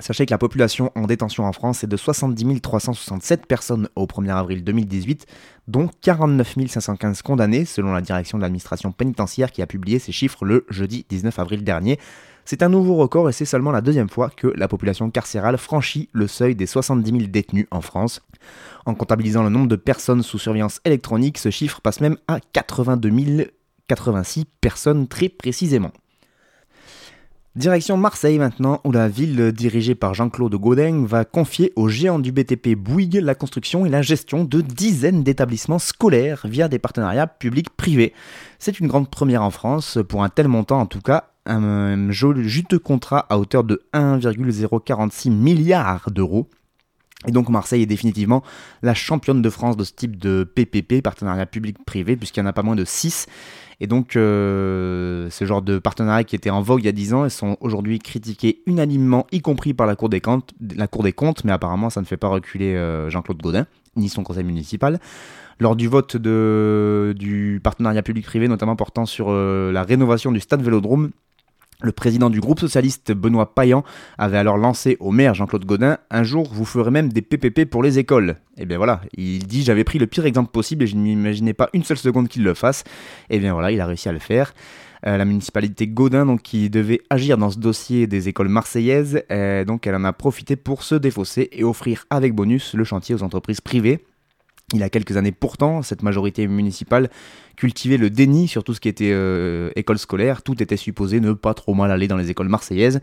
Sachez 0.00 0.24
que 0.26 0.32
la 0.32 0.38
population 0.38 0.90
en 0.94 1.06
détention 1.06 1.44
en 1.44 1.52
France 1.52 1.84
est 1.84 1.86
de 1.86 1.96
70 1.96 2.60
367 2.60 3.46
personnes 3.46 3.88
au 3.94 4.06
1er 4.06 4.34
avril 4.34 4.64
2018, 4.64 5.26
dont 5.68 5.88
49 6.00 6.56
515 6.68 7.22
condamnés, 7.22 7.64
selon 7.64 7.92
la 7.92 8.00
direction 8.00 8.38
de 8.38 8.42
l'administration 8.42 8.90
pénitentiaire 8.90 9.52
qui 9.52 9.62
a 9.62 9.66
publié 9.66 9.98
ces 9.98 10.12
chiffres 10.12 10.44
le 10.44 10.64
jeudi 10.70 11.04
19 11.08 11.38
avril 11.38 11.62
dernier. 11.62 11.98
C'est 12.44 12.62
un 12.62 12.68
nouveau 12.68 12.96
record 12.96 13.28
et 13.28 13.32
c'est 13.32 13.44
seulement 13.44 13.70
la 13.70 13.82
deuxième 13.82 14.08
fois 14.08 14.30
que 14.30 14.48
la 14.48 14.66
population 14.66 15.10
carcérale 15.10 15.58
franchit 15.58 16.08
le 16.12 16.26
seuil 16.26 16.56
des 16.56 16.66
70 16.66 17.10
000 17.10 17.22
détenus 17.28 17.66
en 17.70 17.82
France. 17.82 18.22
En 18.86 18.94
comptabilisant 18.94 19.44
le 19.44 19.48
nombre 19.48 19.68
de 19.68 19.76
personnes 19.76 20.22
sous 20.22 20.38
surveillance 20.38 20.80
électronique, 20.84 21.38
ce 21.38 21.50
chiffre 21.50 21.80
passe 21.80 22.00
même 22.00 22.16
à 22.26 22.40
82 22.52 23.52
086 23.88 24.46
personnes 24.60 25.06
très 25.06 25.28
précisément. 25.28 25.92
Direction 27.54 27.98
Marseille 27.98 28.38
maintenant, 28.38 28.80
où 28.82 28.92
la 28.92 29.08
ville 29.08 29.52
dirigée 29.52 29.94
par 29.94 30.14
Jean-Claude 30.14 30.54
Gaudin 30.54 31.04
va 31.04 31.26
confier 31.26 31.70
aux 31.76 31.86
géants 31.86 32.18
du 32.18 32.32
BTP 32.32 32.74
Bouygues 32.74 33.20
la 33.22 33.34
construction 33.34 33.84
et 33.84 33.90
la 33.90 34.00
gestion 34.00 34.44
de 34.44 34.62
dizaines 34.62 35.22
d'établissements 35.22 35.78
scolaires 35.78 36.46
via 36.46 36.68
des 36.68 36.78
partenariats 36.78 37.26
publics-privés. 37.26 38.14
C'est 38.58 38.80
une 38.80 38.86
grande 38.86 39.10
première 39.10 39.42
en 39.42 39.50
France, 39.50 39.98
pour 40.08 40.24
un 40.24 40.30
tel 40.30 40.48
montant 40.48 40.80
en 40.80 40.86
tout 40.86 41.02
cas, 41.02 41.28
un 41.44 42.10
juteux 42.10 42.78
contrat 42.78 43.26
à 43.28 43.36
hauteur 43.36 43.64
de 43.64 43.82
1,046 43.92 45.28
milliards 45.28 46.10
d'euros. 46.10 46.48
Et 47.28 47.32
donc 47.32 47.50
Marseille 47.50 47.82
est 47.82 47.86
définitivement 47.86 48.42
la 48.82 48.94
championne 48.94 49.42
de 49.42 49.50
France 49.50 49.76
de 49.76 49.84
ce 49.84 49.92
type 49.92 50.16
de 50.16 50.42
PPP, 50.42 51.02
partenariat 51.02 51.46
public-privé, 51.46 52.16
puisqu'il 52.16 52.40
n'y 52.40 52.46
en 52.46 52.50
a 52.50 52.52
pas 52.52 52.62
moins 52.62 52.74
de 52.74 52.84
6. 52.84 53.26
Et 53.82 53.88
donc, 53.88 54.14
euh, 54.14 55.28
ce 55.30 55.44
genre 55.44 55.60
de 55.60 55.80
partenariats 55.80 56.22
qui 56.22 56.36
étaient 56.36 56.50
en 56.50 56.62
vogue 56.62 56.82
il 56.82 56.86
y 56.86 56.88
a 56.88 56.92
10 56.92 57.14
ans, 57.14 57.24
elles 57.24 57.32
sont 57.32 57.56
aujourd'hui 57.60 57.98
critiqués 57.98 58.62
unanimement, 58.66 59.26
y 59.32 59.40
compris 59.40 59.74
par 59.74 59.88
la 59.88 59.96
Cour 59.96 60.08
des 60.08 60.20
comptes, 60.20 60.54
mais 61.44 61.50
apparemment 61.50 61.90
ça 61.90 62.00
ne 62.00 62.06
fait 62.06 62.16
pas 62.16 62.28
reculer 62.28 62.76
euh, 62.76 63.10
Jean-Claude 63.10 63.42
Gaudin, 63.42 63.66
ni 63.96 64.08
son 64.08 64.22
conseil 64.22 64.44
municipal. 64.44 65.00
Lors 65.58 65.74
du 65.74 65.88
vote 65.88 66.16
du 66.16 67.60
partenariat 67.60 68.04
public-privé, 68.04 68.46
notamment 68.46 68.76
portant 68.76 69.04
sur 69.04 69.26
euh, 69.30 69.72
la 69.72 69.82
rénovation 69.82 70.30
du 70.30 70.38
stade 70.38 70.62
Vélodrome, 70.62 71.10
le 71.82 71.92
président 71.92 72.30
du 72.30 72.40
groupe 72.40 72.60
socialiste 72.60 73.12
Benoît 73.12 73.54
Payan 73.54 73.84
avait 74.18 74.38
alors 74.38 74.56
lancé 74.56 74.96
au 75.00 75.10
maire 75.10 75.34
Jean-Claude 75.34 75.64
Godin 75.64 75.98
Un 76.10 76.22
jour, 76.22 76.48
vous 76.52 76.64
ferez 76.64 76.90
même 76.90 77.12
des 77.12 77.22
PPP 77.22 77.68
pour 77.68 77.82
les 77.82 77.98
écoles. 77.98 78.36
Et 78.56 78.62
eh 78.62 78.66
bien 78.66 78.76
voilà, 78.76 79.00
il 79.16 79.46
dit 79.46 79.62
J'avais 79.62 79.84
pris 79.84 79.98
le 79.98 80.06
pire 80.06 80.26
exemple 80.26 80.50
possible 80.50 80.84
et 80.84 80.86
je 80.86 80.96
n'imaginais 80.96 81.54
pas 81.54 81.68
une 81.72 81.84
seule 81.84 81.98
seconde 81.98 82.28
qu'il 82.28 82.44
le 82.44 82.54
fasse. 82.54 82.84
Et 83.30 83.36
eh 83.36 83.38
bien 83.38 83.52
voilà, 83.52 83.72
il 83.72 83.80
a 83.80 83.86
réussi 83.86 84.08
à 84.08 84.12
le 84.12 84.18
faire. 84.18 84.54
Euh, 85.04 85.16
la 85.16 85.24
municipalité 85.24 85.88
Godin, 85.88 86.26
donc, 86.26 86.42
qui 86.42 86.70
devait 86.70 87.00
agir 87.10 87.36
dans 87.36 87.50
ce 87.50 87.58
dossier 87.58 88.06
des 88.06 88.28
écoles 88.28 88.48
marseillaises, 88.48 89.24
euh, 89.32 89.64
donc 89.64 89.84
elle 89.86 89.96
en 89.96 90.04
a 90.04 90.12
profité 90.12 90.54
pour 90.54 90.84
se 90.84 90.94
défausser 90.94 91.48
et 91.50 91.64
offrir 91.64 92.04
avec 92.08 92.34
bonus 92.34 92.74
le 92.74 92.84
chantier 92.84 93.14
aux 93.16 93.24
entreprises 93.24 93.60
privées. 93.60 94.04
Il 94.72 94.80
y 94.80 94.82
a 94.82 94.88
quelques 94.88 95.16
années 95.16 95.32
pourtant, 95.32 95.82
cette 95.82 96.02
majorité 96.02 96.46
municipale 96.46 97.10
cultivait 97.56 97.98
le 97.98 98.08
déni 98.08 98.48
sur 98.48 98.64
tout 98.64 98.72
ce 98.72 98.80
qui 98.80 98.88
était 98.88 99.10
euh, 99.12 99.70
école 99.76 99.98
scolaire. 99.98 100.42
Tout 100.42 100.62
était 100.62 100.78
supposé 100.78 101.20
ne 101.20 101.32
pas 101.32 101.52
trop 101.52 101.74
mal 101.74 101.90
aller 101.90 102.08
dans 102.08 102.16
les 102.16 102.30
écoles 102.30 102.48
marseillaises. 102.48 103.00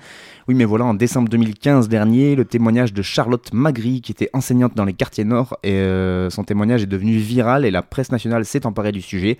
Oui, 0.48 0.56
mais 0.56 0.66
voilà, 0.66 0.86
en 0.86 0.96
décembre 0.96 1.30
2015 1.30 1.88
dernier, 1.88 2.36
le 2.36 2.46
témoignage 2.46 2.94
de 2.94 3.02
Charlotte 3.02 3.54
Magri, 3.54 4.02
qui 4.02 4.12
était 4.12 4.30
enseignante 4.34 4.76
dans 4.76 4.86
les 4.86 4.94
quartiers 4.94 5.26
nord, 5.26 5.58
et 5.64 5.74
euh, 5.74 6.30
son 6.30 6.44
témoignage 6.44 6.84
est 6.84 6.88
devenu 6.88 7.18
viral 7.18 7.66
et 7.66 7.72
la 7.72 7.84
presse 7.84 8.12
nationale 8.12 8.46
s'est 8.46 8.66
emparée 8.66 8.92
du 8.92 9.02
sujet. 9.02 9.38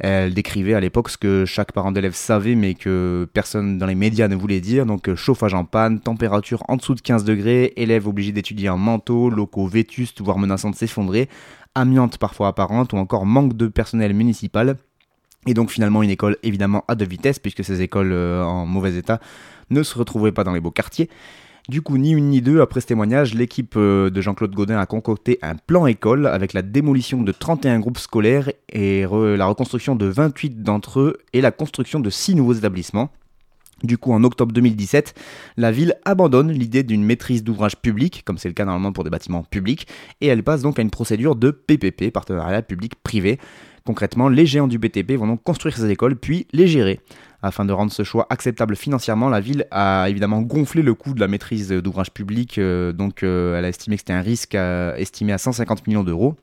Elle 0.00 0.32
décrivait 0.32 0.74
à 0.74 0.80
l'époque 0.80 1.10
ce 1.10 1.18
que 1.18 1.44
chaque 1.44 1.72
parent 1.72 1.90
d'élève 1.90 2.14
savait 2.14 2.54
mais 2.54 2.74
que 2.74 3.28
personne 3.32 3.78
dans 3.78 3.86
les 3.86 3.96
médias 3.96 4.28
ne 4.28 4.36
voulait 4.36 4.60
dire. 4.60 4.86
Donc 4.86 5.08
euh, 5.08 5.16
chauffage 5.16 5.54
en 5.54 5.64
panne, 5.64 6.00
température 6.00 6.62
en 6.68 6.76
dessous 6.76 6.94
de 6.94 7.00
15 7.00 7.24
degrés, 7.24 7.72
élèves 7.76 8.06
obligés 8.06 8.32
d'étudier 8.32 8.68
en 8.68 8.78
manteau, 8.78 9.28
locaux 9.28 9.66
vétustes 9.66 10.20
voire 10.20 10.38
menaçant 10.38 10.70
de 10.70 10.76
s'effondrer, 10.76 11.28
amiante 11.74 12.18
parfois 12.18 12.48
apparente 12.48 12.92
ou 12.92 12.96
encore 12.96 13.26
manque 13.26 13.56
de 13.56 13.66
personnel 13.66 14.14
municipal. 14.14 14.76
Et 15.46 15.54
donc 15.54 15.70
finalement 15.70 16.02
une 16.02 16.10
école 16.10 16.36
évidemment 16.44 16.84
à 16.86 16.94
deux 16.94 17.06
vitesses 17.06 17.40
puisque 17.40 17.64
ces 17.64 17.82
écoles 17.82 18.12
euh, 18.12 18.44
en 18.44 18.66
mauvais 18.66 18.94
état 18.96 19.20
ne 19.70 19.82
se 19.82 19.98
retrouvaient 19.98 20.32
pas 20.32 20.44
dans 20.44 20.52
les 20.52 20.60
beaux 20.60 20.70
quartiers. 20.70 21.08
Du 21.68 21.82
coup, 21.82 21.98
ni 21.98 22.12
une 22.12 22.30
ni 22.30 22.40
deux, 22.40 22.62
après 22.62 22.80
ce 22.80 22.86
témoignage, 22.86 23.34
l'équipe 23.34 23.74
euh, 23.76 24.08
de 24.08 24.22
Jean-Claude 24.22 24.54
Godin 24.54 24.78
a 24.78 24.86
concocté 24.86 25.38
un 25.42 25.54
plan 25.54 25.86
école 25.86 26.26
avec 26.26 26.54
la 26.54 26.62
démolition 26.62 27.20
de 27.20 27.30
31 27.30 27.78
groupes 27.80 27.98
scolaires 27.98 28.50
et 28.70 29.02
la 29.02 29.46
reconstruction 29.46 29.94
de 29.94 30.06
28 30.06 30.62
d'entre 30.62 31.00
eux 31.00 31.18
et 31.34 31.42
la 31.42 31.50
construction 31.50 32.00
de 32.00 32.08
6 32.08 32.36
nouveaux 32.36 32.54
établissements. 32.54 33.10
Du 33.84 33.98
coup, 33.98 34.12
en 34.12 34.24
octobre 34.24 34.52
2017, 34.52 35.14
la 35.58 35.70
ville 35.70 35.94
abandonne 36.06 36.50
l'idée 36.50 36.82
d'une 36.82 37.04
maîtrise 37.04 37.44
d'ouvrage 37.44 37.76
public, 37.76 38.22
comme 38.24 38.38
c'est 38.38 38.48
le 38.48 38.54
cas 38.54 38.64
normalement 38.64 38.92
pour 38.92 39.04
des 39.04 39.10
bâtiments 39.10 39.44
publics, 39.44 39.86
et 40.22 40.26
elle 40.26 40.42
passe 40.42 40.62
donc 40.62 40.78
à 40.78 40.82
une 40.82 40.90
procédure 40.90 41.36
de 41.36 41.50
PPP, 41.50 42.10
partenariat 42.10 42.62
public-privé. 42.62 43.38
Concrètement, 43.84 44.28
les 44.28 44.46
géants 44.46 44.68
du 44.68 44.78
BTP 44.78 45.12
vont 45.12 45.26
donc 45.26 45.42
construire 45.42 45.76
ces 45.76 45.88
écoles 45.90 46.16
puis 46.16 46.46
les 46.52 46.66
gérer. 46.66 47.00
Afin 47.40 47.64
de 47.64 47.72
rendre 47.72 47.92
ce 47.92 48.02
choix 48.02 48.26
acceptable 48.30 48.74
financièrement, 48.74 49.28
la 49.28 49.40
ville 49.40 49.66
a 49.70 50.06
évidemment 50.08 50.42
gonflé 50.42 50.82
le 50.82 50.94
coût 50.94 51.14
de 51.14 51.20
la 51.20 51.28
maîtrise 51.28 51.70
d'ouvrage 51.70 52.10
public, 52.10 52.58
euh, 52.58 52.92
donc 52.92 53.22
euh, 53.22 53.56
elle 53.56 53.64
a 53.64 53.68
estimé 53.68 53.94
que 53.94 54.00
c'était 54.00 54.12
un 54.12 54.22
risque 54.22 54.56
estimé 54.56 55.32
à 55.32 55.38
150 55.38 55.86
millions 55.86 56.02
d'euros. 56.02 56.34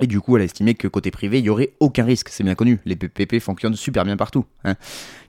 Et 0.00 0.06
du 0.06 0.20
coup, 0.20 0.36
elle 0.36 0.42
a 0.42 0.44
estimé 0.44 0.74
que 0.74 0.86
côté 0.86 1.10
privé, 1.10 1.38
il 1.38 1.42
n'y 1.42 1.48
aurait 1.48 1.72
aucun 1.80 2.04
risque. 2.04 2.28
C'est 2.28 2.44
bien 2.44 2.54
connu, 2.54 2.78
les 2.84 2.94
PPP 2.94 3.40
fonctionnent 3.40 3.74
super 3.74 4.04
bien 4.04 4.16
partout. 4.16 4.44
Hein. 4.64 4.74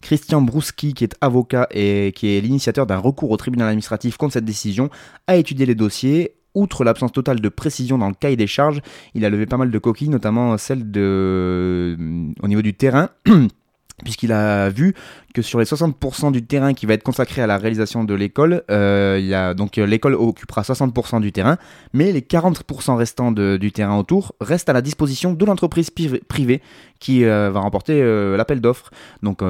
Christian 0.02 0.42
Brouski, 0.42 0.94
qui 0.94 1.06
est 1.06 1.16
avocat 1.22 1.68
et 1.72 2.12
qui 2.14 2.36
est 2.36 2.42
l'initiateur 2.42 2.86
d'un 2.86 2.98
recours 2.98 3.32
au 3.32 3.38
tribunal 3.38 3.70
administratif 3.70 4.18
contre 4.18 4.34
cette 4.34 4.46
décision, 4.46 4.90
a 5.28 5.38
étudié 5.38 5.66
les 5.66 5.76
dossiers. 5.76 6.36
Outre 6.56 6.84
l'absence 6.84 7.12
totale 7.12 7.40
de 7.40 7.50
précision 7.50 7.98
dans 7.98 8.10
le 8.10 8.16
cahier 8.16 8.36
des 8.36 8.48
charges, 8.48 8.82
il 9.14 9.24
a 9.24 9.30
levé 9.30 9.46
pas 9.46 9.58
mal 9.58 9.72
de 9.72 9.80
coquilles, 9.80 10.10
notamment 10.10 10.58
celle 10.58 10.92
de, 10.92 11.96
au 12.42 12.48
niveau 12.48 12.62
du 12.62 12.74
terrain. 12.74 13.10
puisqu'il 14.04 14.32
a 14.32 14.70
vu 14.70 14.94
que 15.34 15.42
sur 15.42 15.60
les 15.60 15.66
60% 15.66 16.32
du 16.32 16.44
terrain 16.46 16.74
qui 16.74 16.86
va 16.86 16.94
être 16.94 17.04
consacré 17.04 17.42
à 17.42 17.48
la 17.48 17.58
réalisation 17.58 18.04
de 18.04 18.14
l'école, 18.14 18.64
euh, 18.72 19.54
donc 19.54 19.78
euh, 19.78 19.86
l'école 19.86 20.16
occupera 20.16 20.62
60% 20.62 21.22
du 21.22 21.32
terrain, 21.32 21.58
mais 21.94 22.12
les 22.12 22.22
40% 22.22 22.96
restants 22.96 23.32
du 23.32 23.72
terrain 23.72 23.98
autour 23.98 24.34
restent 24.42 24.70
à 24.70 24.74
la 24.74 24.82
disposition 24.82 25.34
de 25.34 25.46
l'entreprise 25.46 25.90
privée 25.92 26.62
qui 27.00 27.26
euh, 27.26 27.52
va 27.52 27.60
remporter 27.60 28.02
l'appel 28.36 28.62
d'offres. 28.62 28.92
Donc 29.24 29.40
il 29.42 29.48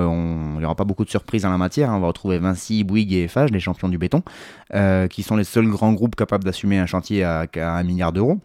n'y 0.59 0.65
aura 0.65 0.75
pas 0.75 0.83
beaucoup 0.83 1.05
de 1.05 1.09
surprises 1.09 1.45
en 1.45 1.51
la 1.51 1.57
matière, 1.57 1.89
hein. 1.89 1.95
on 1.97 2.01
va 2.01 2.07
retrouver 2.07 2.39
Vinci, 2.39 2.83
Bouygues 2.83 3.13
et 3.13 3.23
Eiffage, 3.23 3.51
les 3.51 3.59
champions 3.59 3.89
du 3.89 3.97
béton, 3.97 4.23
qui 5.09 5.23
sont 5.23 5.35
les 5.35 5.43
seuls 5.43 5.67
grands 5.67 5.93
groupes 5.93 6.15
capables 6.15 6.43
d'assumer 6.43 6.79
un 6.79 6.85
chantier 6.85 7.23
à, 7.23 7.45
à 7.55 7.77
1 7.77 7.83
milliard 7.83 8.11
d'euros. 8.11 8.39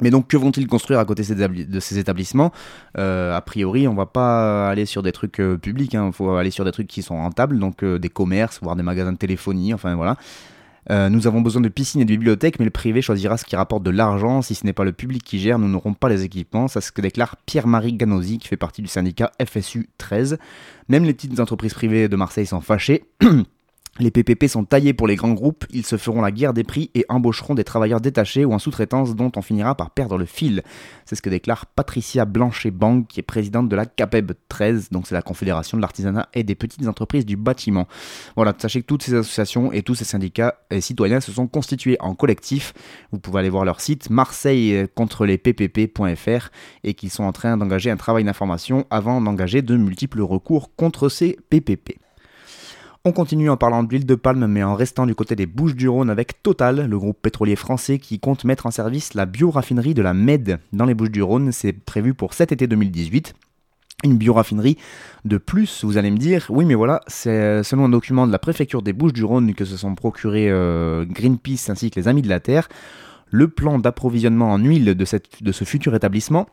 Mais 0.00 0.10
donc, 0.10 0.28
que 0.28 0.36
vont-ils 0.36 0.66
construire 0.66 0.98
à 0.98 1.04
côté 1.04 1.22
de 1.22 1.80
ces 1.80 1.98
établissements? 1.98 2.52
A 2.96 3.42
priori, 3.46 3.86
on 3.86 3.94
va 3.94 4.06
pas 4.06 4.68
aller 4.68 4.86
sur 4.86 5.02
des 5.02 5.12
trucs 5.12 5.40
publics, 5.62 5.92
il 5.92 5.96
hein. 5.98 6.10
faut 6.12 6.32
aller 6.32 6.50
sur 6.50 6.64
des 6.64 6.72
trucs 6.72 6.88
qui 6.88 7.02
sont 7.02 7.16
rentables, 7.16 7.58
donc 7.58 7.84
des 7.84 8.08
commerces, 8.08 8.58
voire 8.60 8.76
des 8.76 8.82
magasins 8.82 9.12
de 9.12 9.18
téléphonie, 9.18 9.72
enfin 9.72 9.94
voilà. 9.94 10.16
Euh, 10.90 11.08
nous 11.08 11.26
avons 11.26 11.40
besoin 11.40 11.62
de 11.62 11.68
piscines 11.68 12.00
et 12.00 12.04
de 12.04 12.10
bibliothèques, 12.10 12.58
mais 12.58 12.64
le 12.64 12.70
privé 12.70 13.00
choisira 13.00 13.36
ce 13.36 13.44
qui 13.44 13.56
rapporte 13.56 13.82
de 13.82 13.90
l'argent. 13.90 14.42
Si 14.42 14.54
ce 14.54 14.64
n'est 14.66 14.72
pas 14.72 14.84
le 14.84 14.92
public 14.92 15.22
qui 15.22 15.38
gère, 15.38 15.58
nous 15.58 15.68
n'aurons 15.68 15.94
pas 15.94 16.08
les 16.08 16.24
équipements. 16.24 16.68
C'est 16.68 16.80
ce 16.80 16.92
que 16.92 17.00
déclare 17.00 17.36
Pierre-Marie 17.46 17.94
Ganosi, 17.94 18.38
qui 18.38 18.48
fait 18.48 18.56
partie 18.56 18.82
du 18.82 18.88
syndicat 18.88 19.32
FSU 19.44 19.88
13. 19.98 20.38
Même 20.88 21.04
les 21.04 21.14
petites 21.14 21.40
entreprises 21.40 21.74
privées 21.74 22.08
de 22.08 22.16
Marseille 22.16 22.46
sont 22.46 22.60
fâchées. 22.60 23.04
Les 24.00 24.10
PPP 24.10 24.48
sont 24.48 24.64
taillés 24.64 24.92
pour 24.92 25.06
les 25.06 25.14
grands 25.14 25.34
groupes, 25.34 25.66
ils 25.70 25.86
se 25.86 25.96
feront 25.96 26.20
la 26.20 26.32
guerre 26.32 26.52
des 26.52 26.64
prix 26.64 26.90
et 26.96 27.04
embaucheront 27.08 27.54
des 27.54 27.62
travailleurs 27.62 28.00
détachés 28.00 28.44
ou 28.44 28.52
en 28.52 28.58
sous-traitance 28.58 29.14
dont 29.14 29.30
on 29.36 29.42
finira 29.42 29.76
par 29.76 29.92
perdre 29.92 30.18
le 30.18 30.24
fil. 30.24 30.64
C'est 31.04 31.14
ce 31.14 31.22
que 31.22 31.30
déclare 31.30 31.66
Patricia 31.66 32.24
Blanchet-Bang, 32.24 33.06
qui 33.06 33.20
est 33.20 33.22
présidente 33.22 33.68
de 33.68 33.76
la 33.76 33.86
CAPEB 33.86 34.32
13, 34.48 34.90
donc 34.90 35.06
c'est 35.06 35.14
la 35.14 35.22
Confédération 35.22 35.78
de 35.78 35.82
l'artisanat 35.82 36.28
et 36.34 36.42
des 36.42 36.56
petites 36.56 36.88
entreprises 36.88 37.24
du 37.24 37.36
bâtiment. 37.36 37.86
Voilà, 38.34 38.52
sachez 38.58 38.80
que 38.80 38.86
toutes 38.86 39.04
ces 39.04 39.14
associations 39.14 39.70
et 39.70 39.82
tous 39.82 39.94
ces 39.94 40.04
syndicats 40.04 40.56
et 40.72 40.80
citoyens 40.80 41.20
se 41.20 41.30
sont 41.30 41.46
constitués 41.46 41.96
en 42.00 42.16
collectif. 42.16 42.74
Vous 43.12 43.20
pouvez 43.20 43.38
aller 43.38 43.50
voir 43.50 43.64
leur 43.64 43.80
site 43.80 44.10
marseille 44.10 44.88
contre 44.96 45.24
les 45.24 45.38
ppp.fr 45.38 46.50
et 46.82 46.94
qu'ils 46.94 47.10
sont 47.10 47.22
en 47.22 47.32
train 47.32 47.56
d'engager 47.56 47.92
un 47.92 47.96
travail 47.96 48.24
d'information 48.24 48.86
avant 48.90 49.20
d'engager 49.20 49.62
de 49.62 49.76
multiples 49.76 50.22
recours 50.22 50.74
contre 50.74 51.08
ces 51.08 51.38
PPP. 51.48 52.03
On 53.06 53.12
continue 53.12 53.50
en 53.50 53.58
parlant 53.58 53.82
d'huile 53.82 54.06
de 54.06 54.14
palme, 54.14 54.46
mais 54.46 54.62
en 54.62 54.74
restant 54.74 55.04
du 55.04 55.14
côté 55.14 55.36
des 55.36 55.44
Bouches 55.44 55.74
du 55.74 55.90
Rhône 55.90 56.08
avec 56.08 56.42
Total, 56.42 56.88
le 56.88 56.98
groupe 56.98 57.20
pétrolier 57.20 57.54
français 57.54 57.98
qui 57.98 58.18
compte 58.18 58.44
mettre 58.44 58.64
en 58.64 58.70
service 58.70 59.12
la 59.12 59.26
bioraffinerie 59.26 59.92
de 59.92 60.00
la 60.00 60.14
Med 60.14 60.58
dans 60.72 60.86
les 60.86 60.94
Bouches 60.94 61.10
du 61.10 61.22
Rhône. 61.22 61.52
C'est 61.52 61.74
prévu 61.74 62.14
pour 62.14 62.32
cet 62.32 62.50
été 62.50 62.66
2018 62.66 63.34
une 64.04 64.16
bioraffinerie 64.16 64.78
de 65.26 65.36
plus, 65.36 65.84
vous 65.84 65.98
allez 65.98 66.10
me 66.10 66.16
dire, 66.16 66.46
oui 66.48 66.64
mais 66.64 66.74
voilà, 66.74 67.02
c'est 67.06 67.62
selon 67.62 67.84
un 67.84 67.88
document 67.90 68.26
de 68.26 68.32
la 68.32 68.38
préfecture 68.38 68.80
des 68.80 68.94
Bouches 68.94 69.12
du 69.12 69.24
Rhône 69.24 69.54
que 69.54 69.66
se 69.66 69.76
sont 69.76 69.94
procurés 69.94 70.50
euh, 70.50 71.04
Greenpeace 71.04 71.68
ainsi 71.68 71.90
que 71.90 72.00
les 72.00 72.08
Amis 72.08 72.22
de 72.22 72.28
la 72.30 72.40
Terre, 72.40 72.70
le 73.30 73.48
plan 73.48 73.78
d'approvisionnement 73.78 74.50
en 74.50 74.58
huile 74.58 74.86
de, 74.86 74.94
de 74.94 75.52
ce 75.52 75.64
futur 75.64 75.94
établissement 75.94 76.46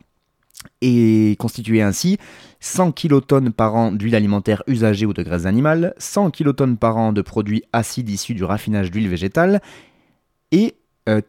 est 0.82 1.40
constitué 1.40 1.82
ainsi 1.82 2.18
100 2.60 2.92
kilotonnes 2.92 3.52
par 3.52 3.76
an 3.76 3.92
d'huile 3.92 4.16
alimentaire 4.16 4.64
usagée 4.68 5.06
ou 5.06 5.14
de 5.14 5.24
graisse 5.24 5.46
animale, 5.46 5.94
100 5.98 6.32
kilotonnes 6.32 6.78
par 6.78 6.98
an 6.98 7.14
de 7.14 7.22
produits 7.22 7.64
acides 7.74 8.10
issus 8.10 8.34
du 8.34 8.44
raffinage 8.44 8.92
d'huile 8.92 9.10
végétale 9.10 9.62
et 10.52 10.76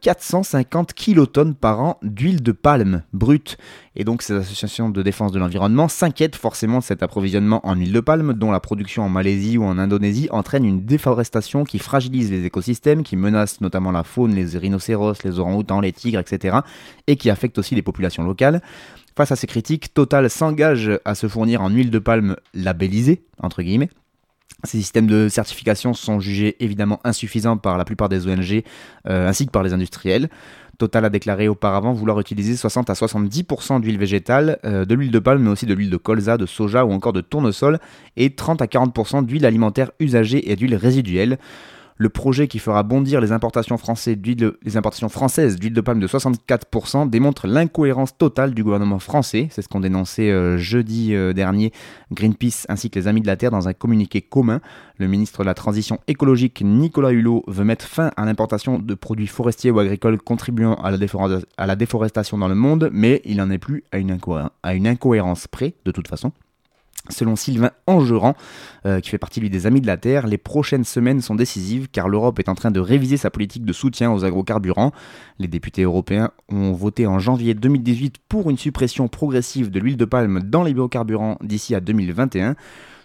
450 0.00 0.90
euh, 0.90 0.92
kilotonnes 0.94 1.54
par 1.54 1.80
an 1.80 1.98
d'huile 2.02 2.42
de 2.42 2.52
palme 2.52 3.02
brute. 3.14 3.56
Et 3.96 4.04
donc 4.04 4.20
ces 4.22 4.34
associations 4.34 4.90
de 4.90 5.02
défense 5.02 5.32
de 5.32 5.38
l'environnement 5.38 5.88
s'inquiètent 5.88 6.36
forcément 6.36 6.78
de 6.78 6.84
cet 6.84 7.02
approvisionnement 7.02 7.66
en 7.66 7.74
huile 7.74 7.92
de 7.92 8.00
palme, 8.00 8.34
dont 8.34 8.50
la 8.50 8.60
production 8.60 9.02
en 9.02 9.08
Malaisie 9.08 9.56
ou 9.56 9.64
en 9.64 9.78
Indonésie 9.78 10.28
entraîne 10.30 10.66
une 10.66 10.84
déforestation 10.84 11.64
qui 11.64 11.78
fragilise 11.78 12.30
les 12.30 12.44
écosystèmes, 12.44 13.02
qui 13.02 13.16
menace 13.16 13.62
notamment 13.62 13.92
la 13.92 14.04
faune, 14.04 14.34
les 14.34 14.58
rhinocéros, 14.58 15.24
les 15.24 15.38
orang-outans, 15.38 15.80
les 15.80 15.92
tigres, 15.92 16.20
etc. 16.20 16.58
et 17.06 17.16
qui 17.16 17.30
affecte 17.30 17.58
aussi 17.58 17.74
les 17.74 17.82
populations 17.82 18.24
locales. 18.24 18.60
Face 19.14 19.30
à 19.30 19.36
ces 19.36 19.46
critiques, 19.46 19.92
Total 19.92 20.30
s'engage 20.30 20.90
à 21.04 21.14
se 21.14 21.28
fournir 21.28 21.60
en 21.60 21.68
huile 21.68 21.90
de 21.90 21.98
palme 21.98 22.36
labellisée, 22.54 23.22
entre 23.38 23.62
guillemets. 23.62 23.90
Ces 24.64 24.78
systèmes 24.78 25.06
de 25.06 25.28
certification 25.28 25.92
sont 25.92 26.20
jugés 26.20 26.56
évidemment 26.60 27.00
insuffisants 27.04 27.56
par 27.56 27.76
la 27.76 27.84
plupart 27.84 28.08
des 28.08 28.28
ONG 28.28 28.62
euh, 29.08 29.28
ainsi 29.28 29.46
que 29.46 29.50
par 29.50 29.62
les 29.62 29.72
industriels. 29.72 30.28
Total 30.78 31.04
a 31.04 31.10
déclaré 31.10 31.48
auparavant 31.48 31.92
vouloir 31.92 32.18
utiliser 32.20 32.56
60 32.56 32.88
à 32.88 32.94
70% 32.94 33.80
d'huile 33.80 33.98
végétale, 33.98 34.58
euh, 34.64 34.84
de 34.84 34.94
l'huile 34.94 35.10
de 35.10 35.18
palme, 35.18 35.42
mais 35.42 35.50
aussi 35.50 35.66
de 35.66 35.74
l'huile 35.74 35.90
de 35.90 35.96
colza, 35.96 36.38
de 36.38 36.46
soja 36.46 36.84
ou 36.84 36.92
encore 36.92 37.12
de 37.12 37.20
tournesol, 37.20 37.80
et 38.16 38.34
30 38.34 38.62
à 38.62 38.66
40% 38.66 39.26
d'huile 39.26 39.46
alimentaire 39.46 39.90
usagée 40.00 40.50
et 40.50 40.56
d'huile 40.56 40.76
résiduelle 40.76 41.38
le 42.02 42.08
projet 42.08 42.48
qui 42.48 42.58
fera 42.58 42.82
bondir 42.82 43.20
les 43.20 43.30
importations, 43.30 43.78
françaises 43.78 44.16
d'huile 44.18 44.36
de 45.72 45.80
palme 45.80 46.00
de 46.00 46.08
64% 46.08 47.08
démontre 47.08 47.46
l'incohérence 47.46 48.18
totale 48.18 48.54
du 48.54 48.64
gouvernement 48.64 48.98
français. 48.98 49.46
C'est 49.52 49.62
ce 49.62 49.68
qu'ont 49.68 49.78
dénoncé 49.78 50.30
euh, 50.30 50.58
jeudi 50.58 51.14
euh, 51.14 51.32
dernier 51.32 51.72
Greenpeace 52.10 52.66
ainsi 52.68 52.90
que 52.90 52.98
les 52.98 53.06
Amis 53.06 53.20
de 53.20 53.28
la 53.28 53.36
Terre 53.36 53.52
dans 53.52 53.68
un 53.68 53.72
communiqué 53.72 54.20
commun. 54.20 54.60
Le 54.98 55.06
ministre 55.06 55.42
de 55.42 55.46
la 55.46 55.54
Transition 55.54 56.00
écologique 56.08 56.62
Nicolas 56.64 57.12
Hulot 57.12 57.44
veut 57.46 57.64
mettre 57.64 57.86
fin 57.86 58.10
à 58.16 58.24
l'importation 58.24 58.80
de 58.80 58.94
produits 58.94 59.28
forestiers 59.28 59.70
ou 59.70 59.78
agricoles 59.78 60.20
contribuant 60.20 60.74
à 60.74 60.90
la, 60.90 61.76
déforestation 61.76 62.36
dans 62.36 62.48
le 62.48 62.56
monde, 62.56 62.90
mais 62.92 63.22
il 63.24 63.36
n'en 63.36 63.50
est 63.50 63.58
plus 63.58 63.84
à 63.92 63.98
une 63.98 64.86
incohérence 64.88 65.46
près 65.46 65.74
de 65.84 65.92
toute 65.92 66.08
façon. 66.08 66.32
Selon 67.12 67.36
Sylvain 67.36 67.70
Angerand, 67.86 68.34
euh, 68.86 69.00
qui 69.00 69.10
fait 69.10 69.18
partie 69.18 69.40
lui 69.40 69.50
des 69.50 69.66
Amis 69.66 69.80
de 69.80 69.86
la 69.86 69.96
Terre, 69.96 70.26
les 70.26 70.38
prochaines 70.38 70.84
semaines 70.84 71.20
sont 71.20 71.34
décisives 71.34 71.88
car 71.90 72.08
l'Europe 72.08 72.38
est 72.38 72.48
en 72.48 72.54
train 72.54 72.70
de 72.70 72.80
réviser 72.80 73.16
sa 73.16 73.30
politique 73.30 73.64
de 73.64 73.72
soutien 73.72 74.12
aux 74.12 74.24
agrocarburants. 74.24 74.92
Les 75.38 75.48
députés 75.48 75.82
européens 75.82 76.30
ont 76.48 76.72
voté 76.72 77.06
en 77.06 77.18
janvier 77.18 77.54
2018 77.54 78.16
pour 78.28 78.50
une 78.50 78.58
suppression 78.58 79.08
progressive 79.08 79.70
de 79.70 79.78
l'huile 79.78 79.96
de 79.96 80.04
palme 80.04 80.42
dans 80.42 80.62
les 80.62 80.74
biocarburants 80.74 81.38
d'ici 81.42 81.74
à 81.74 81.80
2021. 81.80 82.56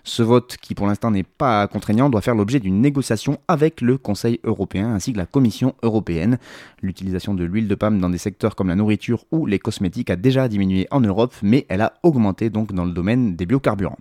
Ce 0.08 0.24
vote, 0.24 0.56
qui 0.62 0.74
pour 0.74 0.88
l'instant 0.88 1.12
n'est 1.12 1.24
pas 1.24 1.68
contraignant, 1.68 2.10
doit 2.10 2.22
faire 2.22 2.34
l'objet 2.34 2.62
d'une 2.62 2.80
négociation 2.80 3.40
avec 3.50 3.82
le 3.82 3.98
Conseil 3.98 4.40
européen 4.46 4.94
ainsi 4.96 5.12
que 5.12 5.18
la 5.18 5.26
Commission 5.26 5.76
européenne. 5.84 6.38
L'utilisation 6.82 7.34
de 7.34 7.44
l'huile 7.44 7.68
de 7.68 7.76
palme 7.76 8.00
dans 8.00 8.10
des 8.10 8.18
secteurs 8.18 8.56
comme 8.56 8.70
la 8.70 8.76
nourriture 8.76 9.26
ou 9.32 9.46
les 9.46 9.60
cosmétiques 9.60 10.10
a 10.10 10.16
déjà 10.16 10.48
diminué 10.48 10.88
en 10.92 11.02
Europe, 11.02 11.36
mais 11.44 11.66
elle 11.68 11.82
a 11.82 11.92
augmenté 12.04 12.50
donc 12.50 12.72
dans 12.72 12.86
le 12.86 12.94
domaine 12.94 13.36
des 13.36 13.46
biocarburants. 13.46 14.00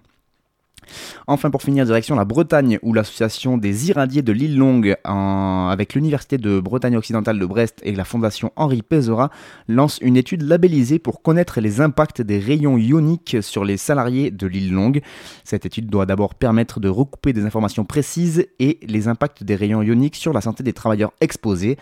Enfin, 1.27 1.51
pour 1.51 1.63
finir, 1.63 1.85
direction 1.85 2.15
la 2.15 2.25
Bretagne, 2.25 2.79
où 2.83 2.93
l'association 2.93 3.59
des 3.59 3.89
irradiés 3.89 4.23
de 4.23 4.33
l'île 4.33 4.57
Longue, 4.57 4.97
avec 5.05 5.95
l'Université 5.95 6.39
de 6.39 6.61
Bretagne 6.61 6.97
occidentale 6.97 7.39
de 7.39 7.47
Brest 7.47 7.81
et 7.83 7.95
la 7.95 8.05
Fondation 8.05 8.53
Henri 8.57 8.83
Pézora, 8.83 9.31
lance 9.69 9.99
une 10.01 10.17
étude 10.17 10.43
labellisée 10.43 10.99
pour 10.99 11.23
connaître 11.23 11.61
les 11.61 11.81
impacts 11.81 12.23
des 12.23 12.39
rayons 12.39 12.79
ioniques 12.79 13.39
sur 13.41 13.65
les 13.65 13.77
salariés 13.77 14.31
de 14.31 14.47
l'île 14.47 14.73
Longue. 14.73 15.03
Cette 15.45 15.67
étude 15.67 15.89
doit 15.89 16.07
d'abord 16.07 16.35
permettre 16.35 16.81
de 16.81 16.89
recouper 16.89 17.33
des 17.33 17.45
informations 17.45 17.85
précises 17.85 18.47
et 18.59 18.79
les 18.83 19.09
impacts 19.09 19.45
des 19.45 19.57
rayons 19.57 19.83
ioniques 19.83 20.17
sur 20.17 20.33
la 20.33 20.41
santé 20.41 20.63
des 20.63 20.73
travailleurs 20.73 21.13
exposés. 21.21 21.77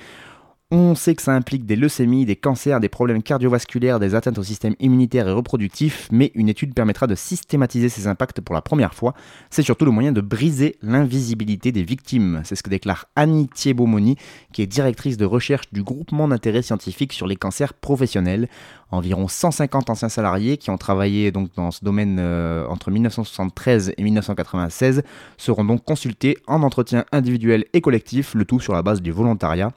On 0.76 0.96
sait 0.96 1.14
que 1.14 1.22
ça 1.22 1.32
implique 1.32 1.66
des 1.66 1.76
leucémies, 1.76 2.24
des 2.24 2.34
cancers, 2.34 2.80
des 2.80 2.88
problèmes 2.88 3.22
cardiovasculaires, 3.22 4.00
des 4.00 4.16
atteintes 4.16 4.38
au 4.38 4.42
système 4.42 4.74
immunitaire 4.80 5.28
et 5.28 5.32
reproductif, 5.32 6.08
mais 6.10 6.32
une 6.34 6.48
étude 6.48 6.74
permettra 6.74 7.06
de 7.06 7.14
systématiser 7.14 7.88
ces 7.88 8.08
impacts 8.08 8.40
pour 8.40 8.56
la 8.56 8.60
première 8.60 8.92
fois. 8.92 9.14
C'est 9.50 9.62
surtout 9.62 9.84
le 9.84 9.92
moyen 9.92 10.10
de 10.10 10.20
briser 10.20 10.74
l'invisibilité 10.82 11.70
des 11.70 11.84
victimes. 11.84 12.40
C'est 12.42 12.56
ce 12.56 12.64
que 12.64 12.70
déclare 12.70 13.06
Annie 13.14 13.46
Thiebomoni, 13.46 14.16
qui 14.52 14.62
est 14.62 14.66
directrice 14.66 15.16
de 15.16 15.24
recherche 15.24 15.66
du 15.70 15.84
groupement 15.84 16.26
d'intérêt 16.26 16.62
scientifique 16.62 17.12
sur 17.12 17.28
les 17.28 17.36
cancers 17.36 17.74
professionnels. 17.74 18.48
Environ 18.90 19.28
150 19.28 19.90
anciens 19.90 20.08
salariés 20.08 20.56
qui 20.56 20.70
ont 20.70 20.76
travaillé 20.76 21.30
donc 21.30 21.50
dans 21.54 21.70
ce 21.70 21.84
domaine 21.84 22.16
euh, 22.18 22.66
entre 22.66 22.90
1973 22.90 23.92
et 23.96 24.02
1996 24.02 25.04
seront 25.36 25.64
donc 25.64 25.84
consultés 25.84 26.36
en 26.48 26.64
entretien 26.64 27.04
individuel 27.12 27.64
et 27.74 27.80
collectif, 27.80 28.34
le 28.34 28.44
tout 28.44 28.58
sur 28.58 28.72
la 28.72 28.82
base 28.82 29.00
du 29.00 29.12
volontariat. 29.12 29.70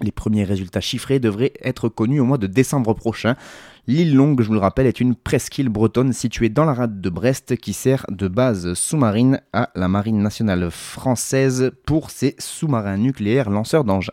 Les 0.00 0.10
premiers 0.10 0.44
résultats 0.44 0.80
chiffrés 0.80 1.20
devraient 1.20 1.52
être 1.62 1.88
connus 1.88 2.20
au 2.20 2.24
mois 2.24 2.38
de 2.38 2.48
décembre 2.48 2.94
prochain. 2.94 3.36
L'île 3.86 4.14
Longue, 4.14 4.42
je 4.42 4.48
vous 4.48 4.54
le 4.54 4.58
rappelle, 4.58 4.86
est 4.86 5.00
une 5.00 5.14
presqu'île 5.14 5.68
bretonne 5.68 6.12
située 6.12 6.48
dans 6.48 6.64
la 6.64 6.74
rade 6.74 7.00
de 7.00 7.10
Brest 7.10 7.56
qui 7.56 7.72
sert 7.72 8.04
de 8.08 8.26
base 8.26 8.74
sous-marine 8.74 9.40
à 9.52 9.70
la 9.74 9.88
Marine 9.88 10.20
nationale 10.20 10.70
française 10.70 11.70
pour 11.86 12.10
ses 12.10 12.34
sous-marins 12.38 12.96
nucléaires 12.96 13.50
lanceurs 13.50 13.84
d'engins. 13.84 14.12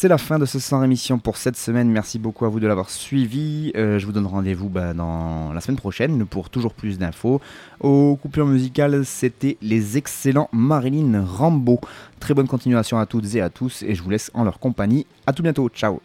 C'est 0.00 0.06
la 0.06 0.16
fin 0.16 0.38
de 0.38 0.46
ce 0.46 0.60
sans 0.60 0.84
émission 0.84 1.18
pour 1.18 1.36
cette 1.36 1.56
semaine. 1.56 1.90
Merci 1.90 2.20
beaucoup 2.20 2.44
à 2.44 2.48
vous 2.48 2.60
de 2.60 2.68
l'avoir 2.68 2.88
suivi. 2.88 3.72
Euh, 3.74 3.98
je 3.98 4.06
vous 4.06 4.12
donne 4.12 4.26
rendez-vous 4.26 4.68
bah, 4.68 4.94
dans 4.94 5.52
la 5.52 5.60
semaine 5.60 5.76
prochaine 5.76 6.24
pour 6.24 6.50
toujours 6.50 6.72
plus 6.72 6.98
d'infos. 6.98 7.40
Aux 7.80 8.14
coupures 8.14 8.46
musicales, 8.46 9.04
c'était 9.04 9.56
les 9.60 9.96
excellents 9.96 10.50
Marilyn 10.52 11.24
Rambo. 11.24 11.80
Très 12.20 12.32
bonne 12.32 12.46
continuation 12.46 12.96
à 12.96 13.06
toutes 13.06 13.34
et 13.34 13.40
à 13.40 13.50
tous 13.50 13.82
et 13.82 13.96
je 13.96 14.02
vous 14.04 14.10
laisse 14.10 14.30
en 14.34 14.44
leur 14.44 14.60
compagnie. 14.60 15.04
À 15.26 15.32
tout 15.32 15.42
bientôt. 15.42 15.68
Ciao. 15.68 16.00